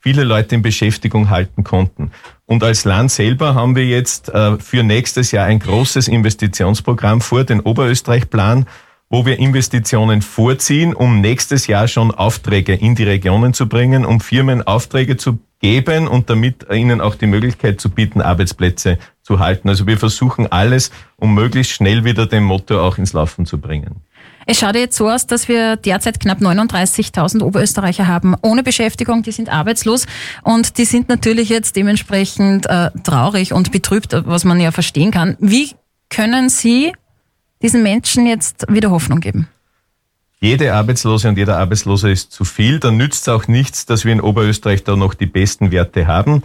viele 0.00 0.24
Leute 0.24 0.56
in 0.56 0.62
Beschäftigung 0.62 1.30
halten 1.30 1.62
konnten. 1.62 2.10
Und 2.46 2.64
als 2.64 2.84
Land 2.84 3.12
selber 3.12 3.54
haben 3.54 3.76
wir 3.76 3.86
jetzt 3.86 4.30
äh, 4.30 4.58
für 4.58 4.82
nächstes 4.82 5.30
Jahr 5.30 5.46
ein 5.46 5.60
großes 5.60 6.08
Investitionsprogramm 6.08 7.20
vor, 7.20 7.44
den 7.44 7.60
Oberösterreich-Plan, 7.60 8.66
wo 9.10 9.26
wir 9.26 9.38
Investitionen 9.38 10.22
vorziehen, 10.22 10.94
um 10.94 11.20
nächstes 11.20 11.66
Jahr 11.66 11.86
schon 11.86 12.10
Aufträge 12.10 12.74
in 12.74 12.94
die 12.94 13.04
Regionen 13.04 13.52
zu 13.52 13.68
bringen, 13.68 14.06
um 14.06 14.20
Firmen 14.20 14.66
Aufträge 14.66 15.18
zu 15.18 15.38
geben 15.60 16.08
und 16.08 16.30
damit 16.30 16.66
ihnen 16.72 17.00
auch 17.00 17.14
die 17.14 17.26
Möglichkeit 17.26 17.80
zu 17.80 17.90
bieten, 17.90 18.22
Arbeitsplätze 18.22 18.98
zu 19.22 19.38
halten. 19.38 19.68
Also 19.68 19.86
wir 19.86 19.98
versuchen 19.98 20.50
alles, 20.50 20.90
um 21.16 21.34
möglichst 21.34 21.72
schnell 21.72 22.04
wieder 22.04 22.26
den 22.26 22.42
Motor 22.42 22.82
auch 22.82 22.98
ins 22.98 23.12
Laufen 23.12 23.46
zu 23.46 23.58
bringen. 23.58 24.00
Es 24.52 24.58
schaut 24.58 24.74
jetzt 24.74 24.98
so 24.98 25.08
aus, 25.08 25.26
dass 25.26 25.48
wir 25.48 25.76
derzeit 25.76 26.20
knapp 26.20 26.42
39.000 26.42 27.42
Oberösterreicher 27.42 28.06
haben 28.06 28.36
ohne 28.42 28.62
Beschäftigung, 28.62 29.22
die 29.22 29.32
sind 29.32 29.48
arbeitslos 29.48 30.04
und 30.42 30.76
die 30.76 30.84
sind 30.84 31.08
natürlich 31.08 31.48
jetzt 31.48 31.74
dementsprechend 31.74 32.66
äh, 32.66 32.90
traurig 33.02 33.54
und 33.54 33.72
betrübt, 33.72 34.12
was 34.12 34.44
man 34.44 34.60
ja 34.60 34.70
verstehen 34.70 35.10
kann. 35.10 35.38
Wie 35.40 35.70
können 36.10 36.50
Sie 36.50 36.92
diesen 37.62 37.82
Menschen 37.82 38.26
jetzt 38.26 38.66
wieder 38.68 38.90
Hoffnung 38.90 39.20
geben? 39.20 39.48
Jede 40.38 40.74
Arbeitslose 40.74 41.30
und 41.30 41.38
jeder 41.38 41.56
Arbeitslose 41.56 42.10
ist 42.10 42.32
zu 42.32 42.44
viel. 42.44 42.78
Dann 42.78 42.98
nützt 42.98 43.22
es 43.22 43.28
auch 43.30 43.48
nichts, 43.48 43.86
dass 43.86 44.04
wir 44.04 44.12
in 44.12 44.20
Oberösterreich 44.20 44.84
da 44.84 44.96
noch 44.96 45.14
die 45.14 45.24
besten 45.24 45.70
Werte 45.70 46.06
haben. 46.06 46.42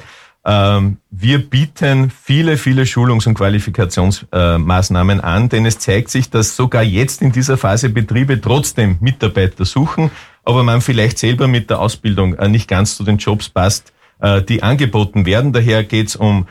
Ähm, 0.50 0.98
wir 1.12 1.40
bieten 1.40 2.10
viele, 2.10 2.56
viele 2.56 2.86
Schulungs- 2.86 3.28
und 3.28 3.34
Qualifikationsmaßnahmen 3.34 5.20
an, 5.20 5.50
denn 5.50 5.66
es 5.66 5.78
zeigt 5.78 6.10
sich, 6.10 6.30
dass 6.30 6.56
sogar 6.56 6.84
jetzt 6.84 7.22
in 7.22 7.34
dieser 7.34 7.58
Phase 7.58 7.90
Betriebe 7.90 8.40
trotzdem 8.40 8.96
Mitarbeiter 9.02 9.66
suchen, 9.66 10.10
aber 10.46 10.64
man 10.64 10.80
vielleicht 10.80 11.20
selber 11.20 11.50
mit 11.50 11.70
der 11.70 11.82
Ausbildung 11.82 12.36
äh, 12.36 12.48
nicht 12.48 12.70
ganz 12.70 12.96
zu 12.96 13.04
den 13.04 13.18
Jobs 13.18 13.50
passt, 13.50 13.92
äh, 14.20 14.42
die 14.42 14.64
angeboten 14.64 15.26
werden. 15.26 15.52
Daher 15.52 15.84
geht 15.84 16.08
es 16.08 16.16
um 16.16 16.48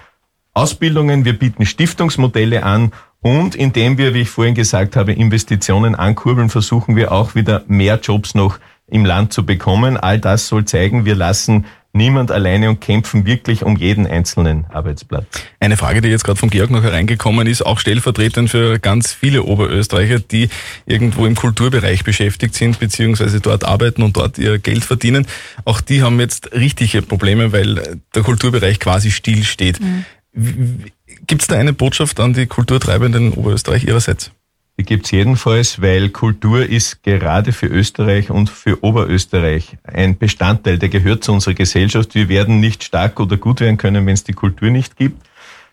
Ausbildungen, 0.52 1.24
wir 1.24 1.38
bieten 1.38 1.64
Stiftungsmodelle 1.64 2.64
an 2.64 2.92
und 3.22 3.54
indem 3.54 3.96
wir, 3.96 4.12
wie 4.12 4.22
ich 4.22 4.30
vorhin 4.30 4.54
gesagt 4.54 4.94
habe, 4.96 5.14
Investitionen 5.14 5.94
ankurbeln, 5.94 6.50
versuchen 6.50 6.96
wir 6.96 7.12
auch 7.12 7.34
wieder 7.34 7.64
mehr 7.66 7.98
Jobs 8.02 8.34
noch 8.34 8.58
im 8.86 9.06
Land 9.06 9.32
zu 9.32 9.46
bekommen. 9.46 9.96
All 9.96 10.20
das 10.20 10.48
soll 10.48 10.66
zeigen, 10.66 11.06
wir 11.06 11.14
lassen 11.14 11.64
niemand 11.96 12.30
alleine 12.30 12.68
und 12.68 12.80
kämpfen 12.80 13.26
wirklich 13.26 13.62
um 13.62 13.76
jeden 13.76 14.06
einzelnen 14.06 14.66
Arbeitsplatz. 14.66 15.26
Eine 15.60 15.76
Frage, 15.76 16.00
die 16.00 16.08
jetzt 16.08 16.24
gerade 16.24 16.38
von 16.38 16.50
Georg 16.50 16.70
noch 16.70 16.82
hereingekommen 16.82 17.46
ist, 17.46 17.64
auch 17.64 17.78
stellvertretend 17.78 18.50
für 18.50 18.78
ganz 18.78 19.12
viele 19.12 19.42
Oberösterreicher, 19.42 20.20
die 20.20 20.48
irgendwo 20.86 21.26
im 21.26 21.34
Kulturbereich 21.34 22.04
beschäftigt 22.04 22.54
sind, 22.54 22.78
beziehungsweise 22.78 23.40
dort 23.40 23.64
arbeiten 23.64 24.02
und 24.02 24.16
dort 24.16 24.38
ihr 24.38 24.58
Geld 24.58 24.84
verdienen. 24.84 25.26
Auch 25.64 25.80
die 25.80 26.02
haben 26.02 26.20
jetzt 26.20 26.52
richtige 26.52 27.02
Probleme, 27.02 27.52
weil 27.52 28.00
der 28.14 28.22
Kulturbereich 28.22 28.78
quasi 28.78 29.10
stillsteht. 29.10 29.80
Mhm. 29.80 30.04
Gibt 31.26 31.42
es 31.42 31.48
da 31.48 31.56
eine 31.56 31.72
Botschaft 31.72 32.20
an 32.20 32.34
die 32.34 32.46
Kulturtreibenden 32.46 33.32
in 33.32 33.38
Oberösterreich 33.38 33.84
ihrerseits? 33.84 34.30
Die 34.78 34.84
gibt's 34.84 35.10
jedenfalls, 35.10 35.80
weil 35.80 36.10
Kultur 36.10 36.66
ist 36.66 37.02
gerade 37.02 37.52
für 37.52 37.66
Österreich 37.66 38.30
und 38.30 38.50
für 38.50 38.84
Oberösterreich 38.84 39.78
ein 39.84 40.18
Bestandteil, 40.18 40.78
der 40.78 40.90
gehört 40.90 41.24
zu 41.24 41.32
unserer 41.32 41.54
Gesellschaft. 41.54 42.14
Wir 42.14 42.28
werden 42.28 42.60
nicht 42.60 42.84
stark 42.84 43.18
oder 43.18 43.38
gut 43.38 43.60
werden 43.60 43.78
können, 43.78 44.04
wenn 44.04 44.12
es 44.12 44.24
die 44.24 44.34
Kultur 44.34 44.68
nicht 44.68 44.96
gibt. 44.96 45.26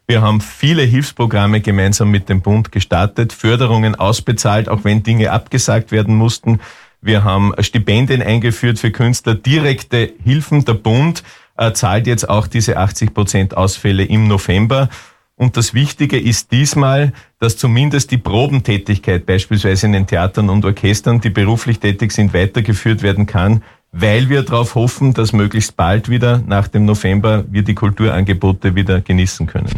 Wir 0.08 0.22
haben 0.22 0.40
viele 0.40 0.84
Hilfsprogramme 0.84 1.60
gemeinsam 1.60 2.12
mit 2.12 2.30
dem 2.30 2.42
Bund 2.42 2.72
gestartet, 2.72 3.34
Förderungen 3.34 3.96
ausbezahlt, 3.96 4.70
auch 4.70 4.84
wenn 4.84 5.04
Dinge 5.04 5.32
abgesagt 5.32 5.92
werden 5.92 6.16
mussten. 6.16 6.60
Wir 7.02 7.26
haben 7.26 7.54
Stipendien 7.60 8.22
eingeführt 8.22 8.80
für 8.80 8.92
Künstler, 8.92 9.36
direkte 9.36 10.14
Hilfen. 10.24 10.64
Der 10.64 10.76
Bund 10.76 11.24
äh, 11.58 11.74
zahlt 11.74 12.08
jetzt 12.08 12.30
auch 12.30 12.48
diese 12.48 12.78
80 12.78 13.14
Prozent 13.14 13.58
Ausfälle 13.58 14.06
im 14.06 14.28
November. 14.30 14.90
Und 15.36 15.58
das 15.58 15.74
Wichtige 15.74 16.20
ist 16.20 16.52
diesmal, 16.52 17.12
dass 17.40 17.58
zumindest 17.58 18.12
die 18.12 18.20
Probentätigkeit 18.20 19.26
beispielsweise 19.26 19.88
in 19.88 19.94
den 19.94 20.06
Theatern 20.06 20.50
und 20.50 20.64
Orchestern, 20.64 21.22
die 21.22 21.32
beruflich 21.32 21.80
tätig 21.80 22.12
sind, 22.12 22.36
weitergeführt 22.36 23.02
werden 23.02 23.26
kann, 23.26 23.64
weil 23.92 24.30
wir 24.30 24.44
darauf 24.44 24.76
hoffen, 24.76 25.14
dass 25.14 25.34
möglichst 25.34 25.76
bald 25.76 26.08
wieder 26.08 26.42
nach 26.46 26.68
dem 26.68 26.86
November 26.86 27.46
wir 27.50 27.64
die 27.64 27.74
Kulturangebote 27.74 28.76
wieder 28.76 29.02
genießen 29.02 29.48
können. 29.48 29.70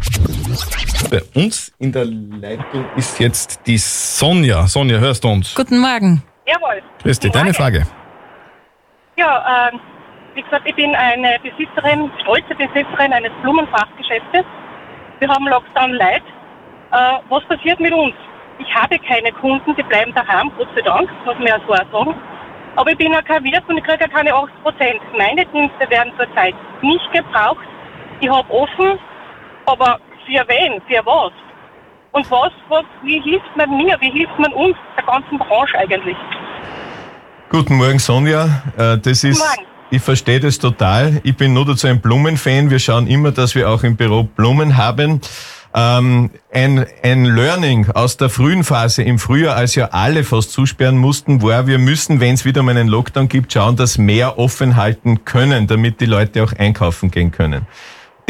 Bei 1.10 1.22
uns 1.34 1.72
in 1.80 1.92
der 1.92 2.06
Leitung 2.06 2.86
ist 2.98 3.20
jetzt 3.20 3.62
die 3.66 3.78
Sonja. 3.78 4.68
Sonja, 4.68 5.00
hörst 5.00 5.24
du 5.24 5.30
uns? 5.30 5.56
Guten 5.56 5.80
Morgen. 5.80 6.22
Jawohl. 6.46 6.82
Grüß 7.02 7.20
dich, 7.20 7.32
deine 7.32 7.54
Frage. 7.54 7.88
Ja, 9.18 9.70
ähm, 9.72 9.80
wie 10.34 10.42
gesagt, 10.42 10.68
ich 10.68 10.76
bin 10.76 10.94
eine 10.96 11.40
Besitzerin, 11.42 12.12
stolze 12.22 12.56
Besitzerin 12.56 13.14
eines 13.14 13.32
Blumenfachgeschäftes 13.42 14.44
wir 15.20 15.30
haben 15.30 15.48
Lockdown 15.48 15.94
Light. 15.94 16.24
Äh, 16.92 17.20
was 17.30 17.44
passiert 17.46 17.80
mit 17.80 17.94
uns? 17.94 18.14
Ich 18.60 18.74
habe 18.74 18.98
keine 19.00 19.32
Kunden, 19.34 19.76
die 19.76 19.84
bleiben 19.84 20.14
daheim, 20.14 20.52
Gott 20.58 20.70
sei 20.76 20.82
Dank, 20.82 21.10
muss 21.26 21.36
man 21.36 21.48
ja 21.48 21.60
so 21.68 21.74
auch 21.74 21.92
sagen. 21.92 22.16
Aber 22.76 22.92
ich 22.92 22.98
bin 22.98 23.12
ja 23.12 23.22
kein 23.22 23.44
Wirt 23.44 23.64
und 23.68 23.78
ich 23.78 23.84
kriege 23.84 24.04
ja 24.04 24.08
keine 24.08 24.34
8 24.34 24.64
Prozent. 24.64 25.02
Meine 25.18 25.46
Dienste 25.46 25.90
werden 25.90 26.12
zurzeit 26.18 26.56
nicht 26.82 27.12
gebraucht. 27.14 27.66
Ich 28.20 28.30
habe 28.30 28.50
offen, 28.52 29.00
aber 29.66 30.00
für 30.26 30.44
wen? 30.48 30.82
Für 30.88 31.06
was? 31.06 31.32
Und 32.12 32.30
was, 32.32 32.52
was, 32.70 32.86
wie 33.04 33.20
hilft 33.22 33.56
man 33.56 33.76
mir? 33.78 33.98
Wie 34.00 34.12
hilft 34.12 34.38
man 34.40 34.54
uns, 34.54 34.78
der 34.96 35.04
ganzen 35.06 35.38
Branche 35.38 35.78
eigentlich? 35.78 36.18
Guten 37.50 37.76
Morgen, 37.76 38.00
Sonja. 38.00 38.46
Äh, 38.78 38.98
das 38.98 39.24
ist, 39.24 39.44
ich 39.92 40.02
verstehe 40.02 40.40
das 40.40 40.60
total. 40.60 41.22
Ich 41.24 41.36
bin 41.38 41.54
nur 41.54 41.66
dazu 41.66 41.88
ein 41.88 42.02
Blumenfan. 42.02 42.70
Wir 42.70 42.80
schauen 42.80 43.08
immer, 43.08 43.32
dass 43.32 43.56
wir 43.56 43.70
auch 43.70 43.84
im 43.84 43.96
Büro 43.96 44.24
Blumen 44.24 44.78
haben. 44.78 45.22
Ähm, 45.78 46.32
ein, 46.54 46.86
ein 47.04 47.26
Learning 47.26 47.90
aus 47.90 48.16
der 48.16 48.30
frühen 48.30 48.64
Phase 48.64 49.04
im 49.04 49.20
Frühjahr, 49.20 49.58
als 49.58 49.76
ja 49.76 49.90
alle 49.92 50.24
fast 50.24 50.52
zusperren 50.52 50.98
mussten, 50.98 51.42
war, 51.42 51.68
wir 51.68 51.80
müssen, 51.80 52.22
wenn 52.22 52.34
es 52.34 52.46
wieder 52.46 52.64
mal 52.64 52.72
einen 52.72 52.88
Lockdown 52.88 53.28
gibt, 53.28 53.52
schauen, 53.52 53.76
dass 53.76 53.98
mehr 53.98 54.40
offen 54.40 54.78
halten 54.78 55.26
können, 55.26 55.68
damit 55.68 56.00
die 56.00 56.06
Leute 56.06 56.44
auch 56.44 56.54
einkaufen 56.54 57.12
gehen 57.12 57.32
können. 57.32 57.68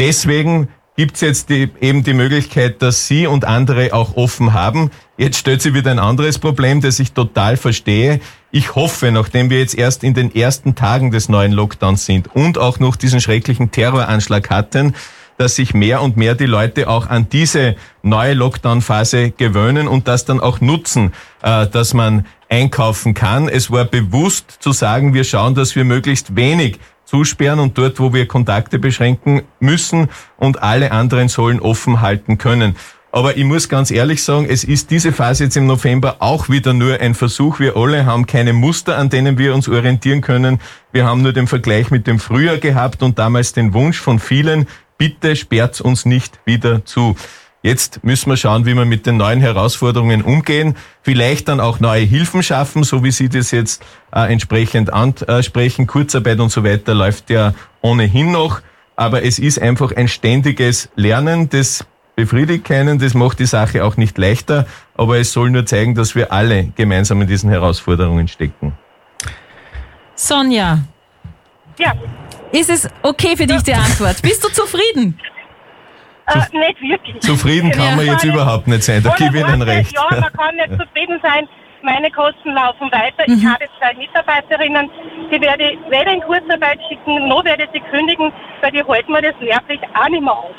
Deswegen 0.00 0.68
gibt 0.96 1.14
es 1.16 1.20
jetzt 1.20 1.50
die, 1.50 1.70
eben 1.80 2.02
die 2.02 2.14
Möglichkeit, 2.14 2.82
dass 2.82 3.06
Sie 3.06 3.26
und 3.26 3.44
andere 3.44 3.94
auch 3.94 4.16
offen 4.16 4.52
haben. 4.52 4.90
Jetzt 5.16 5.38
stellt 5.38 5.62
sich 5.62 5.72
wieder 5.72 5.90
ein 5.90 5.98
anderes 5.98 6.38
Problem, 6.38 6.80
das 6.80 6.98
ich 6.98 7.12
total 7.12 7.56
verstehe. 7.56 8.20
Ich 8.56 8.74
hoffe, 8.74 9.12
nachdem 9.12 9.50
wir 9.50 9.58
jetzt 9.58 9.74
erst 9.74 10.02
in 10.02 10.14
den 10.14 10.34
ersten 10.34 10.74
Tagen 10.74 11.10
des 11.10 11.28
neuen 11.28 11.52
Lockdowns 11.52 12.06
sind 12.06 12.34
und 12.34 12.56
auch 12.56 12.78
noch 12.78 12.96
diesen 12.96 13.20
schrecklichen 13.20 13.70
Terroranschlag 13.70 14.48
hatten, 14.48 14.94
dass 15.36 15.56
sich 15.56 15.74
mehr 15.74 16.00
und 16.00 16.16
mehr 16.16 16.34
die 16.34 16.46
Leute 16.46 16.88
auch 16.88 17.06
an 17.06 17.28
diese 17.28 17.76
neue 18.02 18.32
Lockdown-Phase 18.32 19.32
gewöhnen 19.32 19.88
und 19.88 20.08
das 20.08 20.24
dann 20.24 20.40
auch 20.40 20.62
nutzen, 20.62 21.12
äh, 21.42 21.66
dass 21.66 21.92
man 21.92 22.24
einkaufen 22.48 23.12
kann. 23.12 23.50
Es 23.50 23.70
war 23.70 23.84
bewusst 23.84 24.56
zu 24.60 24.72
sagen, 24.72 25.12
wir 25.12 25.24
schauen, 25.24 25.54
dass 25.54 25.76
wir 25.76 25.84
möglichst 25.84 26.34
wenig 26.34 26.78
zusperren 27.04 27.60
und 27.60 27.76
dort, 27.76 28.00
wo 28.00 28.14
wir 28.14 28.26
Kontakte 28.26 28.78
beschränken 28.78 29.42
müssen 29.60 30.08
und 30.38 30.62
alle 30.62 30.92
anderen 30.92 31.28
sollen 31.28 31.60
offen 31.60 32.00
halten 32.00 32.38
können. 32.38 32.74
Aber 33.16 33.38
ich 33.38 33.44
muss 33.44 33.70
ganz 33.70 33.90
ehrlich 33.90 34.22
sagen, 34.22 34.44
es 34.46 34.62
ist 34.62 34.90
diese 34.90 35.10
Phase 35.10 35.44
jetzt 35.44 35.56
im 35.56 35.66
November 35.66 36.16
auch 36.18 36.50
wieder 36.50 36.74
nur 36.74 37.00
ein 37.00 37.14
Versuch. 37.14 37.60
Wir 37.60 37.74
alle 37.74 38.04
haben 38.04 38.26
keine 38.26 38.52
Muster, 38.52 38.98
an 38.98 39.08
denen 39.08 39.38
wir 39.38 39.54
uns 39.54 39.70
orientieren 39.70 40.20
können. 40.20 40.60
Wir 40.92 41.06
haben 41.06 41.22
nur 41.22 41.32
den 41.32 41.46
Vergleich 41.46 41.90
mit 41.90 42.06
dem 42.06 42.18
Frühjahr 42.18 42.58
gehabt 42.58 43.02
und 43.02 43.18
damals 43.18 43.54
den 43.54 43.72
Wunsch 43.72 43.98
von 43.98 44.18
vielen, 44.18 44.66
bitte 44.98 45.34
sperrt 45.34 45.80
uns 45.80 46.04
nicht 46.04 46.40
wieder 46.44 46.84
zu. 46.84 47.16
Jetzt 47.62 48.04
müssen 48.04 48.28
wir 48.28 48.36
schauen, 48.36 48.66
wie 48.66 48.74
wir 48.74 48.84
mit 48.84 49.06
den 49.06 49.16
neuen 49.16 49.40
Herausforderungen 49.40 50.20
umgehen. 50.20 50.76
Vielleicht 51.00 51.48
dann 51.48 51.58
auch 51.58 51.80
neue 51.80 52.02
Hilfen 52.02 52.42
schaffen, 52.42 52.84
so 52.84 53.02
wie 53.02 53.12
Sie 53.12 53.30
das 53.30 53.50
jetzt 53.50 53.82
äh, 54.14 54.30
entsprechend 54.30 54.92
ansprechen. 54.92 55.86
Kurzarbeit 55.86 56.38
und 56.38 56.52
so 56.52 56.64
weiter 56.64 56.92
läuft 56.92 57.30
ja 57.30 57.54
ohnehin 57.80 58.30
noch. 58.30 58.60
Aber 58.94 59.24
es 59.24 59.38
ist 59.38 59.58
einfach 59.58 59.92
ein 59.92 60.08
ständiges 60.08 60.90
Lernen. 60.96 61.48
Das 61.48 61.86
befriedigt 62.20 62.64
keinen, 62.64 62.98
das 62.98 63.14
macht 63.14 63.38
die 63.38 63.46
Sache 63.46 63.84
auch 63.84 63.96
nicht 63.96 64.18
leichter. 64.18 64.66
Aber 64.96 65.18
es 65.18 65.32
soll 65.32 65.50
nur 65.50 65.66
zeigen, 65.66 65.94
dass 65.94 66.14
wir 66.16 66.32
alle 66.32 66.64
gemeinsam 66.74 67.20
in 67.22 67.28
diesen 67.28 67.50
Herausforderungen 67.50 68.26
stecken. 68.26 68.72
Sonja. 70.14 70.78
Ja. 71.78 71.92
Ist 72.52 72.70
es 72.70 72.88
okay 73.02 73.36
für 73.36 73.46
dich 73.46 73.62
die 73.62 73.74
Antwort? 73.74 74.22
Bist 74.22 74.42
du 74.42 74.48
zufrieden? 74.48 75.18
Äh, 76.26 76.38
nicht 76.38 76.80
wirklich. 76.80 77.20
Zufrieden 77.20 77.70
kann 77.70 77.96
man 77.96 78.06
jetzt 78.06 78.24
überhaupt 78.24 78.66
nicht 78.66 78.82
sein, 78.82 79.02
da 79.02 79.14
gebe 79.14 79.38
ich 79.38 79.46
Ihnen 79.46 79.62
recht. 79.62 79.94
Ja, 79.94 80.06
man 80.10 80.32
kann 80.32 80.54
nicht 80.56 80.70
zufrieden 80.70 81.20
sein. 81.22 81.46
Meine 81.82 82.10
Kosten 82.10 82.50
laufen 82.52 82.90
weiter. 82.90 83.22
Ich 83.28 83.42
Mhm. 83.42 83.52
habe 83.52 83.64
zwei 83.78 83.94
Mitarbeiterinnen, 83.94 84.90
die 85.30 85.40
werde 85.40 85.70
ich 85.70 85.78
weder 85.90 86.12
in 86.14 86.20
Kurzarbeit 86.22 86.80
schicken, 86.88 87.28
noch 87.28 87.44
werde 87.44 87.64
ich 87.64 87.70
sie 87.74 87.80
kündigen, 87.90 88.32
weil 88.62 88.72
die 88.72 88.82
halten 88.82 89.12
mir 89.12 89.22
das 89.22 89.34
nervlich 89.40 89.80
auch 89.94 90.08
nicht 90.08 90.22
mehr 90.22 90.32
aus. 90.32 90.54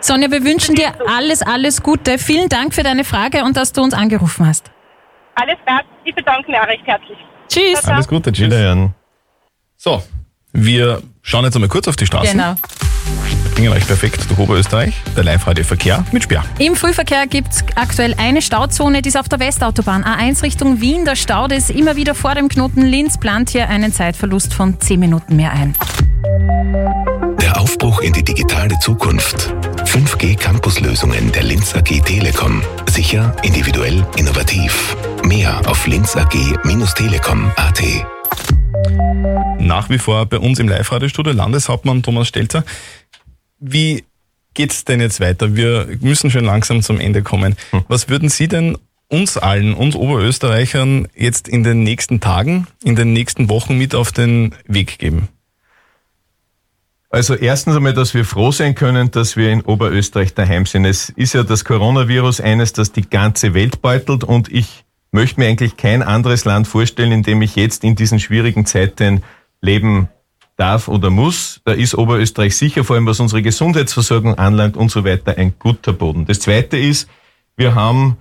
Sonja, 0.00 0.30
wir 0.30 0.44
wünschen 0.44 0.74
dir 0.74 0.92
alles, 1.08 1.42
alles 1.42 1.82
Gute. 1.82 2.18
Vielen 2.18 2.48
Dank 2.48 2.74
für 2.74 2.82
deine 2.82 3.04
Frage 3.04 3.44
und 3.44 3.56
dass 3.56 3.72
du 3.72 3.82
uns 3.82 3.94
angerufen 3.94 4.46
hast. 4.46 4.70
Alles 5.34 5.56
klar, 5.64 5.82
ich 6.04 6.14
bedanke 6.14 6.50
mich 6.50 6.60
auch 6.60 6.66
recht 6.66 6.86
herzlich. 6.86 7.18
Tschüss. 7.48 7.84
Alles 7.84 8.08
Gute, 8.08 8.32
tschüss. 8.32 8.46
Wiederhören. 8.46 8.94
So, 9.76 10.02
wir 10.52 11.02
schauen 11.22 11.44
jetzt 11.44 11.54
einmal 11.54 11.68
kurz 11.68 11.88
auf 11.88 11.96
die 11.96 12.06
Straßen. 12.06 12.36
Genau. 12.36 12.54
Bringen 13.54 13.72
euch 13.72 13.86
perfekt 13.86 14.28
durch 14.28 14.38
Oberösterreich. 14.38 14.94
Der 15.16 15.24
Live-Radio-Verkehr 15.24 16.04
mit 16.12 16.22
Sperr. 16.22 16.44
Im 16.58 16.76
Frühverkehr 16.76 17.26
gibt 17.26 17.52
es 17.52 17.64
aktuell 17.74 18.14
eine 18.18 18.40
Stauzone, 18.40 19.02
die 19.02 19.08
ist 19.08 19.16
auf 19.16 19.28
der 19.28 19.40
Westautobahn 19.40 20.04
A1 20.04 20.42
Richtung 20.42 20.80
Wien. 20.80 21.04
Der 21.04 21.16
Stau 21.16 21.46
ist 21.46 21.70
immer 21.70 21.96
wieder 21.96 22.14
vor 22.14 22.34
dem 22.34 22.48
Knoten 22.48 22.82
Linz, 22.82 23.18
plant 23.18 23.50
hier 23.50 23.68
einen 23.68 23.92
Zeitverlust 23.92 24.54
von 24.54 24.80
10 24.80 25.00
Minuten 25.00 25.36
mehr 25.36 25.52
ein. 25.52 25.76
Der 27.40 27.60
Aufbruch 27.60 28.00
in 28.00 28.12
die 28.12 28.22
digitale 28.22 28.78
Zukunft. 28.78 29.52
5G 29.88 30.36
Campuslösungen 30.36 31.32
der 31.32 31.44
Linz 31.44 31.74
AG 31.74 31.84
Telekom. 32.04 32.62
Sicher, 32.90 33.34
individuell, 33.42 34.06
innovativ. 34.18 34.94
Mehr 35.24 35.62
auf 35.66 35.86
linzag-telekom.at. 35.86 37.82
Nach 39.58 39.88
wie 39.88 39.96
vor 39.96 40.26
bei 40.26 40.38
uns 40.38 40.58
im 40.58 40.68
Live-Radio-Studio 40.68 41.32
Landeshauptmann 41.32 42.02
Thomas 42.02 42.28
Stelzer. 42.28 42.64
Wie 43.60 44.04
geht's 44.52 44.84
denn 44.84 45.00
jetzt 45.00 45.20
weiter? 45.20 45.56
Wir 45.56 45.88
müssen 46.02 46.30
schon 46.30 46.44
langsam 46.44 46.82
zum 46.82 47.00
Ende 47.00 47.22
kommen. 47.22 47.56
Was 47.88 48.10
würden 48.10 48.28
Sie 48.28 48.46
denn 48.46 48.76
uns 49.08 49.38
allen, 49.38 49.72
uns 49.72 49.96
Oberösterreichern 49.96 51.08
jetzt 51.16 51.48
in 51.48 51.64
den 51.64 51.82
nächsten 51.82 52.20
Tagen, 52.20 52.66
in 52.84 52.94
den 52.94 53.14
nächsten 53.14 53.48
Wochen 53.48 53.78
mit 53.78 53.94
auf 53.94 54.12
den 54.12 54.54
Weg 54.66 54.98
geben? 54.98 55.28
Also 57.10 57.34
erstens 57.34 57.74
einmal, 57.74 57.94
dass 57.94 58.12
wir 58.12 58.26
froh 58.26 58.52
sein 58.52 58.74
können, 58.74 59.10
dass 59.10 59.36
wir 59.36 59.50
in 59.50 59.62
Oberösterreich 59.62 60.34
daheim 60.34 60.66
sind. 60.66 60.84
Es 60.84 61.08
ist 61.08 61.32
ja 61.32 61.42
das 61.42 61.64
Coronavirus 61.64 62.42
eines, 62.42 62.74
das 62.74 62.92
die 62.92 63.08
ganze 63.08 63.54
Welt 63.54 63.80
beutelt 63.80 64.24
und 64.24 64.52
ich 64.52 64.84
möchte 65.10 65.40
mir 65.40 65.46
eigentlich 65.46 65.78
kein 65.78 66.02
anderes 66.02 66.44
Land 66.44 66.68
vorstellen, 66.68 67.12
in 67.12 67.22
dem 67.22 67.40
ich 67.40 67.56
jetzt 67.56 67.82
in 67.82 67.96
diesen 67.96 68.20
schwierigen 68.20 68.66
Zeiten 68.66 69.22
leben 69.62 70.08
darf 70.58 70.88
oder 70.88 71.08
muss. 71.08 71.62
Da 71.64 71.72
ist 71.72 71.94
Oberösterreich 71.94 72.54
sicher, 72.54 72.84
vor 72.84 72.96
allem 72.96 73.06
was 73.06 73.20
unsere 73.20 73.40
Gesundheitsversorgung 73.40 74.34
anlangt 74.34 74.76
und 74.76 74.90
so 74.90 75.02
weiter, 75.02 75.38
ein 75.38 75.54
guter 75.58 75.94
Boden. 75.94 76.26
Das 76.26 76.40
Zweite 76.40 76.76
ist, 76.76 77.08
wir 77.56 77.74
haben 77.74 78.18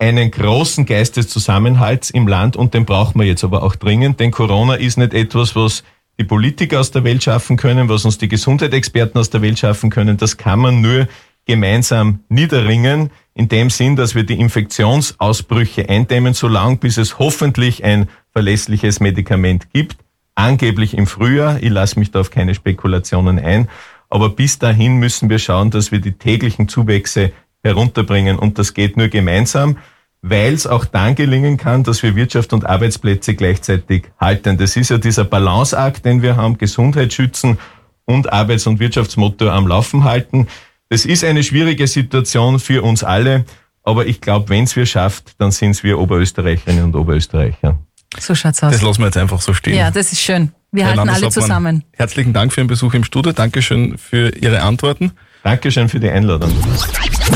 einen 0.00 0.30
großen 0.30 0.86
Geist 0.86 1.18
des 1.18 1.28
Zusammenhalts 1.28 2.08
im 2.08 2.26
Land 2.26 2.56
und 2.56 2.72
den 2.72 2.86
brauchen 2.86 3.20
wir 3.20 3.26
jetzt 3.26 3.44
aber 3.44 3.62
auch 3.62 3.76
dringend, 3.76 4.20
denn 4.20 4.30
Corona 4.30 4.74
ist 4.74 4.96
nicht 4.96 5.12
etwas, 5.12 5.54
was 5.54 5.84
die 6.18 6.24
Politiker 6.24 6.80
aus 6.80 6.90
der 6.90 7.04
Welt 7.04 7.22
schaffen 7.22 7.56
können, 7.56 7.88
was 7.88 8.04
uns 8.04 8.18
die 8.18 8.28
Gesundheitsexperten 8.28 9.20
aus 9.20 9.30
der 9.30 9.42
Welt 9.42 9.58
schaffen 9.58 9.90
können. 9.90 10.16
Das 10.16 10.36
kann 10.36 10.60
man 10.60 10.80
nur 10.80 11.08
gemeinsam 11.46 12.20
niederringen, 12.28 13.10
in 13.34 13.48
dem 13.48 13.70
Sinn, 13.70 13.96
dass 13.96 14.14
wir 14.14 14.24
die 14.24 14.38
Infektionsausbrüche 14.38 15.88
eindämmen, 15.88 16.34
solange 16.34 16.76
bis 16.76 16.98
es 16.98 17.18
hoffentlich 17.18 17.82
ein 17.82 18.08
verlässliches 18.30 19.00
Medikament 19.00 19.72
gibt. 19.72 19.96
Angeblich 20.34 20.94
im 20.96 21.06
Frühjahr. 21.06 21.62
Ich 21.62 21.70
lasse 21.70 21.98
mich 21.98 22.10
da 22.10 22.20
auf 22.20 22.30
keine 22.30 22.54
Spekulationen 22.54 23.38
ein. 23.38 23.68
Aber 24.08 24.28
bis 24.28 24.58
dahin 24.58 24.98
müssen 24.98 25.30
wir 25.30 25.38
schauen, 25.38 25.70
dass 25.70 25.92
wir 25.92 26.00
die 26.00 26.12
täglichen 26.12 26.68
Zuwächse 26.68 27.32
herunterbringen. 27.62 28.38
Und 28.38 28.58
das 28.58 28.74
geht 28.74 28.96
nur 28.96 29.08
gemeinsam, 29.08 29.78
weil 30.22 30.54
es 30.54 30.68
auch 30.68 30.84
dann 30.84 31.16
gelingen 31.16 31.56
kann, 31.56 31.82
dass 31.82 32.02
wir 32.02 32.14
Wirtschaft 32.14 32.52
und 32.52 32.64
Arbeitsplätze 32.64 33.34
gleichzeitig 33.34 34.04
halten. 34.18 34.56
Das 34.56 34.76
ist 34.76 34.90
ja 34.90 34.98
dieser 34.98 35.24
Balanceakt, 35.24 36.04
den 36.04 36.22
wir 36.22 36.36
haben, 36.36 36.56
Gesundheit 36.58 37.12
schützen 37.12 37.58
und 38.04 38.32
Arbeits- 38.32 38.66
und 38.66 38.78
Wirtschaftsmotto 38.78 39.50
am 39.50 39.66
Laufen 39.66 40.04
halten. 40.04 40.46
Das 40.88 41.04
ist 41.04 41.24
eine 41.24 41.42
schwierige 41.42 41.86
Situation 41.88 42.60
für 42.60 42.82
uns 42.82 43.02
alle, 43.02 43.44
aber 43.82 44.06
ich 44.06 44.20
glaube, 44.20 44.48
wenn 44.48 44.64
es 44.64 44.76
wir 44.76 44.86
schafft, 44.86 45.34
dann 45.38 45.50
sind 45.50 45.72
es 45.72 45.82
wir 45.82 45.98
Oberösterreicherinnen 45.98 46.84
und 46.84 46.94
Oberösterreicher. 46.96 47.78
So 48.18 48.34
schaut's 48.34 48.62
aus. 48.62 48.72
Das 48.72 48.82
lassen 48.82 49.00
wir 49.00 49.06
jetzt 49.06 49.16
einfach 49.16 49.40
so 49.40 49.54
stehen. 49.54 49.76
Ja, 49.76 49.90
das 49.90 50.12
ist 50.12 50.20
schön. 50.20 50.52
Wir 50.70 50.84
Herr 50.84 50.96
halten 50.96 51.08
alle 51.08 51.30
zusammen. 51.30 51.82
Herzlichen 51.92 52.32
Dank 52.32 52.52
für 52.52 52.60
Ihren 52.60 52.68
Besuch 52.68 52.94
im 52.94 53.04
Studio. 53.04 53.32
Dankeschön 53.32 53.98
für 53.98 54.28
Ihre 54.36 54.62
Antworten. 54.62 55.12
Dankeschön 55.44 55.88
für 55.88 55.98
die 55.98 56.08
Einladung. 56.08 56.52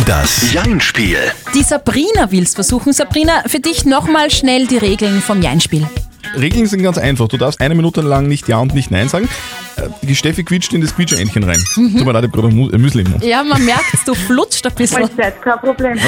Das 0.07 0.53
Jein-Spiel. 0.53 1.19
Die 1.55 1.62
Sabrina 1.64 2.31
will's 2.31 2.55
versuchen. 2.55 2.92
Sabrina, 2.92 3.42
für 3.47 3.59
dich 3.59 3.85
nochmal 3.85 4.31
schnell 4.31 4.66
die 4.69 4.77
Regeln 4.79 5.21
vom 5.21 5.42
Jeinspiel. 5.42 5.85
Regeln 6.38 6.66
sind 6.66 6.83
ganz 6.83 6.99
einfach. 6.99 7.27
Du 7.29 7.37
darfst 7.37 7.61
eine 7.61 7.75
Minute 7.75 8.03
lang 8.03 8.29
nicht 8.29 8.47
Ja 8.49 8.59
und 8.59 8.75
nicht 8.75 8.90
Nein 8.92 9.09
sagen. 9.09 9.29
Äh, 9.77 9.88
Die 10.03 10.14
Steffi 10.14 10.45
quietscht 10.45 10.73
in 10.73 10.81
das 10.83 10.95
Quietscheentchen 10.95 11.42
rein. 11.45 11.59
Tut 11.75 11.95
mir 11.95 12.12
leid, 12.12 12.25
ich 12.25 12.31
habe 12.33 12.51
gerade 12.51 12.79
Müsli 12.79 13.03
im 13.03 13.11
Mund. 13.11 13.25
Ja, 13.25 13.42
man 13.42 13.64
merkt, 13.64 13.85
du 14.07 14.14
flutscht 14.14 14.64
ein 14.66 14.75
bisschen. 14.75 15.01
Mahlzeit, 15.03 15.40
kein 15.42 15.59
Problem. 15.59 15.99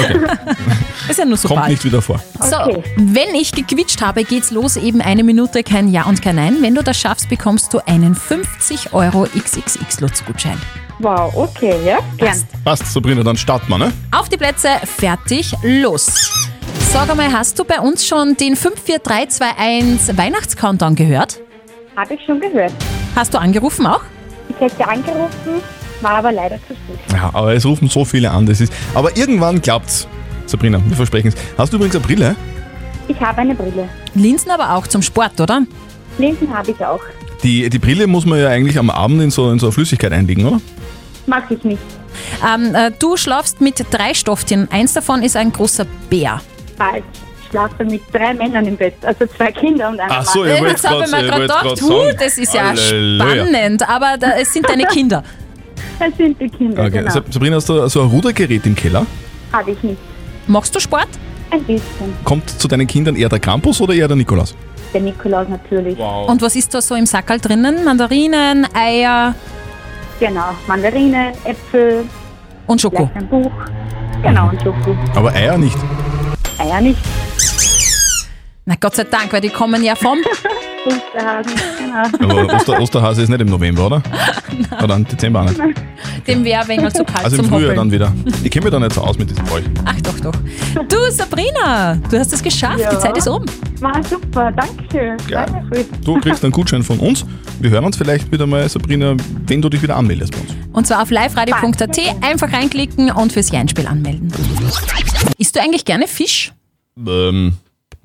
Ist 1.09 1.19
ja 1.19 1.25
nur 1.25 1.37
so 1.37 1.47
Kommt 1.49 1.61
bald. 1.61 1.71
nicht 1.71 1.83
wieder 1.85 2.01
vor. 2.01 2.21
So, 2.41 2.83
wenn 2.97 3.33
ich 3.35 3.51
gequitscht 3.51 4.01
habe, 4.01 4.23
geht's 4.23 4.51
los. 4.51 4.77
Eben 4.77 5.01
eine 5.01 5.23
Minute, 5.23 5.63
kein 5.63 5.89
Ja 5.89 6.03
und 6.03 6.21
kein 6.21 6.35
Nein. 6.35 6.57
Wenn 6.61 6.75
du 6.75 6.83
das 6.83 6.97
schaffst, 6.97 7.27
bekommst 7.29 7.73
du 7.73 7.79
einen 7.87 8.13
50 8.15 8.93
Euro 8.93 9.25
XXX-Lutz-Gutschein. 9.25 10.57
Wow, 10.99 11.33
okay, 11.33 11.75
ja, 11.85 11.99
gern. 12.17 12.43
Passt, 12.65 12.85
Sabrina, 12.91 13.23
dann 13.23 13.37
starten 13.37 13.69
wir, 13.69 13.77
ne? 13.77 13.93
Auf 14.11 14.27
die 14.27 14.35
Plätze, 14.35 14.67
fertig, 14.83 15.53
los. 15.63 16.29
Sag 16.91 17.09
einmal, 17.09 17.31
hast 17.31 17.57
du 17.57 17.63
bei 17.63 17.79
uns 17.79 18.05
schon 18.05 18.35
den 18.35 18.55
54321 18.57 20.17
Weihnachtscountdown 20.17 20.95
gehört? 20.95 21.39
Habe 21.95 22.15
ich 22.15 22.25
schon 22.25 22.39
gehört. 22.39 22.73
Hast 23.15 23.33
du 23.33 23.37
angerufen 23.39 23.85
auch? 23.85 24.01
Ich 24.49 24.59
hätte 24.59 24.87
angerufen, 24.87 25.61
war 26.01 26.15
aber 26.15 26.31
leider 26.31 26.57
zu 26.67 26.73
spät. 26.75 26.99
Ja, 27.13 27.29
aber 27.33 27.53
es 27.53 27.65
rufen 27.65 27.87
so 27.87 28.03
viele 28.03 28.31
an. 28.31 28.45
Das 28.45 28.59
ist. 28.59 28.73
Aber 28.93 29.15
irgendwann 29.15 29.61
klappt's. 29.61 30.07
Sabrina, 30.47 30.81
wir 30.85 30.95
versprechen 30.95 31.29
es. 31.29 31.35
Hast 31.57 31.71
du 31.71 31.77
übrigens 31.77 31.95
eine 31.95 32.05
Brille? 32.05 32.35
Ich 33.07 33.19
habe 33.21 33.37
eine 33.39 33.55
Brille. 33.55 33.87
Linsen 34.15 34.51
aber 34.51 34.73
auch 34.75 34.87
zum 34.87 35.01
Sport, 35.01 35.39
oder? 35.39 35.61
Linsen 36.17 36.51
habe 36.55 36.71
ich 36.71 36.83
auch. 36.83 37.01
Die, 37.43 37.69
die 37.69 37.79
Brille 37.79 38.07
muss 38.07 38.25
man 38.25 38.39
ja 38.39 38.49
eigentlich 38.49 38.77
am 38.77 38.89
Abend 38.89 39.21
in 39.21 39.31
so, 39.31 39.51
in 39.51 39.59
so 39.59 39.67
eine 39.67 39.71
Flüssigkeit 39.73 40.11
einlegen, 40.11 40.45
oder? 40.45 40.59
Mag 41.25 41.43
ich 41.49 41.63
nicht. 41.63 41.81
Ähm, 42.45 42.75
äh, 42.75 42.91
du 42.97 43.15
schlafst 43.17 43.61
mit 43.61 43.83
drei 43.91 44.13
Stofftieren. 44.13 44.67
Eins 44.71 44.93
davon 44.93 45.21
ist 45.23 45.35
ein 45.37 45.51
großer 45.51 45.85
Bär. 46.09 46.41
Falsch. 46.77 47.03
Ich 47.43 47.49
schlafe 47.51 47.83
mit 47.85 48.01
drei 48.13 48.33
Männern 48.33 48.65
im 48.65 48.77
Bett, 48.77 48.93
also 49.01 49.25
zwei 49.25 49.51
Kinder 49.51 49.89
und 49.89 49.99
einer 49.99 50.11
Ach 50.19 50.25
so, 50.25 50.39
Mann. 50.41 50.49
ja, 50.49 50.55
habe 50.57 50.67
ich 50.69 51.11
mir 51.11 51.23
gerade 51.23 51.41
gedacht, 51.41 51.81
huh, 51.81 52.11
das 52.19 52.37
ist 52.37 52.53
ja 52.53 52.69
Halleluja. 52.69 53.25
spannend, 53.47 53.89
aber 53.89 54.17
da, 54.19 54.31
es 54.39 54.53
sind 54.53 54.69
deine 54.69 54.83
Kinder. 54.85 55.23
Das 55.99 56.15
sind 56.15 56.39
die 56.39 56.47
Kinder, 56.49 56.83
Okay. 56.83 56.99
genau. 56.99 57.09
Sab- 57.11 57.33
Sabrina, 57.33 57.55
hast 57.55 57.67
du 57.69 57.87
so 57.87 58.01
ein 58.03 58.07
Rudergerät 58.09 58.65
im 58.67 58.75
Keller? 58.75 59.05
Habe 59.51 59.71
ich 59.71 59.81
nicht. 59.81 59.97
Machst 60.45 60.75
du 60.75 60.79
Sport? 60.79 61.07
Ein 61.49 61.63
bisschen. 61.63 61.81
Kommt 62.23 62.49
zu 62.51 62.67
deinen 62.67 62.85
Kindern 62.85 63.15
eher 63.15 63.29
der 63.29 63.39
Krampus 63.39 63.81
oder 63.81 63.93
eher 63.95 64.07
der 64.07 64.15
Nikolaus? 64.17 64.53
Der 64.93 65.01
Nikolaus 65.01 65.47
natürlich. 65.47 65.97
Und 65.99 66.41
was 66.41 66.55
ist 66.55 66.73
da 66.73 66.81
so 66.81 66.95
im 66.95 67.05
Sackerl 67.05 67.39
drinnen? 67.39 67.83
Mandarinen, 67.83 68.67
Eier 68.73 69.35
Genau. 70.19 70.49
Mandarine, 70.67 71.31
Äpfel, 71.45 72.05
und 72.67 72.81
Schoko. 72.81 73.09
ein 73.15 73.27
Buch. 73.27 73.51
Genau, 74.21 74.49
und 74.49 74.61
Schoko. 74.61 74.95
Aber 75.15 75.31
Eier 75.33 75.57
nicht. 75.57 75.77
Eier 76.57 76.81
nicht. 76.81 76.99
Na 78.65 78.75
Gott 78.79 78.95
sei 78.95 79.05
Dank, 79.05 79.31
weil 79.31 79.41
die 79.41 79.49
kommen 79.49 79.83
ja 79.83 79.95
vom... 79.95 80.19
Osterhasen, 80.85 81.53
genau. 81.77 82.35
Aber 82.43 82.53
Oster, 82.53 82.79
Osterhase 82.79 83.23
ist 83.23 83.29
nicht 83.29 83.41
im 83.41 83.47
November, 83.49 83.85
oder? 83.87 84.01
Oder 84.83 84.95
im 84.95 85.05
Dezember 85.07 85.41
auch 85.41 85.45
nicht. 85.45 85.59
Dem 86.27 86.43
wäre 86.43 86.67
wenig 86.67 86.93
zu 86.93 87.03
kalt 87.03 87.25
Also 87.25 87.37
im 87.37 87.43
zum 87.43 87.49
Frühjahr 87.53 87.71
Hoppeln. 87.71 87.77
dann 87.77 87.91
wieder. 87.91 88.13
Ich 88.43 88.51
kenne 88.51 88.65
mich 88.65 88.71
da 88.73 88.79
nicht 88.79 88.93
so 88.93 89.01
aus 89.01 89.17
mit 89.17 89.29
diesem 89.29 89.45
Zeug. 89.47 89.63
Ach 89.85 90.01
doch, 90.01 90.19
doch. 90.19 90.35
Du 90.87 90.97
Sabrina, 91.11 91.95
du 92.09 92.19
hast 92.19 92.33
es 92.33 92.41
geschafft. 92.43 92.77
Die 92.79 92.83
Ja. 92.83 92.99
Zeit 92.99 93.17
ist 93.17 93.27
um. 93.27 93.45
War 93.79 94.03
super, 94.03 94.51
danke 94.51 94.83
schön. 94.91 95.17
Ja. 95.29 95.45
Danke. 95.45 95.85
Du 96.03 96.19
kriegst 96.19 96.43
einen 96.43 96.51
Gutschein 96.51 96.83
von 96.83 96.99
uns. 96.99 97.25
Wir 97.59 97.69
hören 97.69 97.85
uns 97.85 97.97
vielleicht 97.97 98.31
wieder 98.31 98.45
mal, 98.45 98.67
Sabrina, 98.69 99.15
wenn 99.47 99.61
du 99.61 99.69
dich 99.69 99.81
wieder 99.81 99.95
anmeldest 99.95 100.33
bei 100.33 100.39
uns. 100.41 100.51
Und 100.73 100.87
zwar 100.87 101.01
auf 101.01 101.09
liveradio.at. 101.11 101.99
Einfach 102.21 102.51
reinklicken 102.53 103.11
und 103.11 103.31
fürs 103.33 103.51
Jeinspiel 103.51 103.87
anmelden. 103.87 104.31
Isst 105.37 105.55
du 105.55 105.61
eigentlich 105.61 105.85
gerne 105.85 106.07
Fisch? 106.07 106.53
Ähm, 107.07 107.53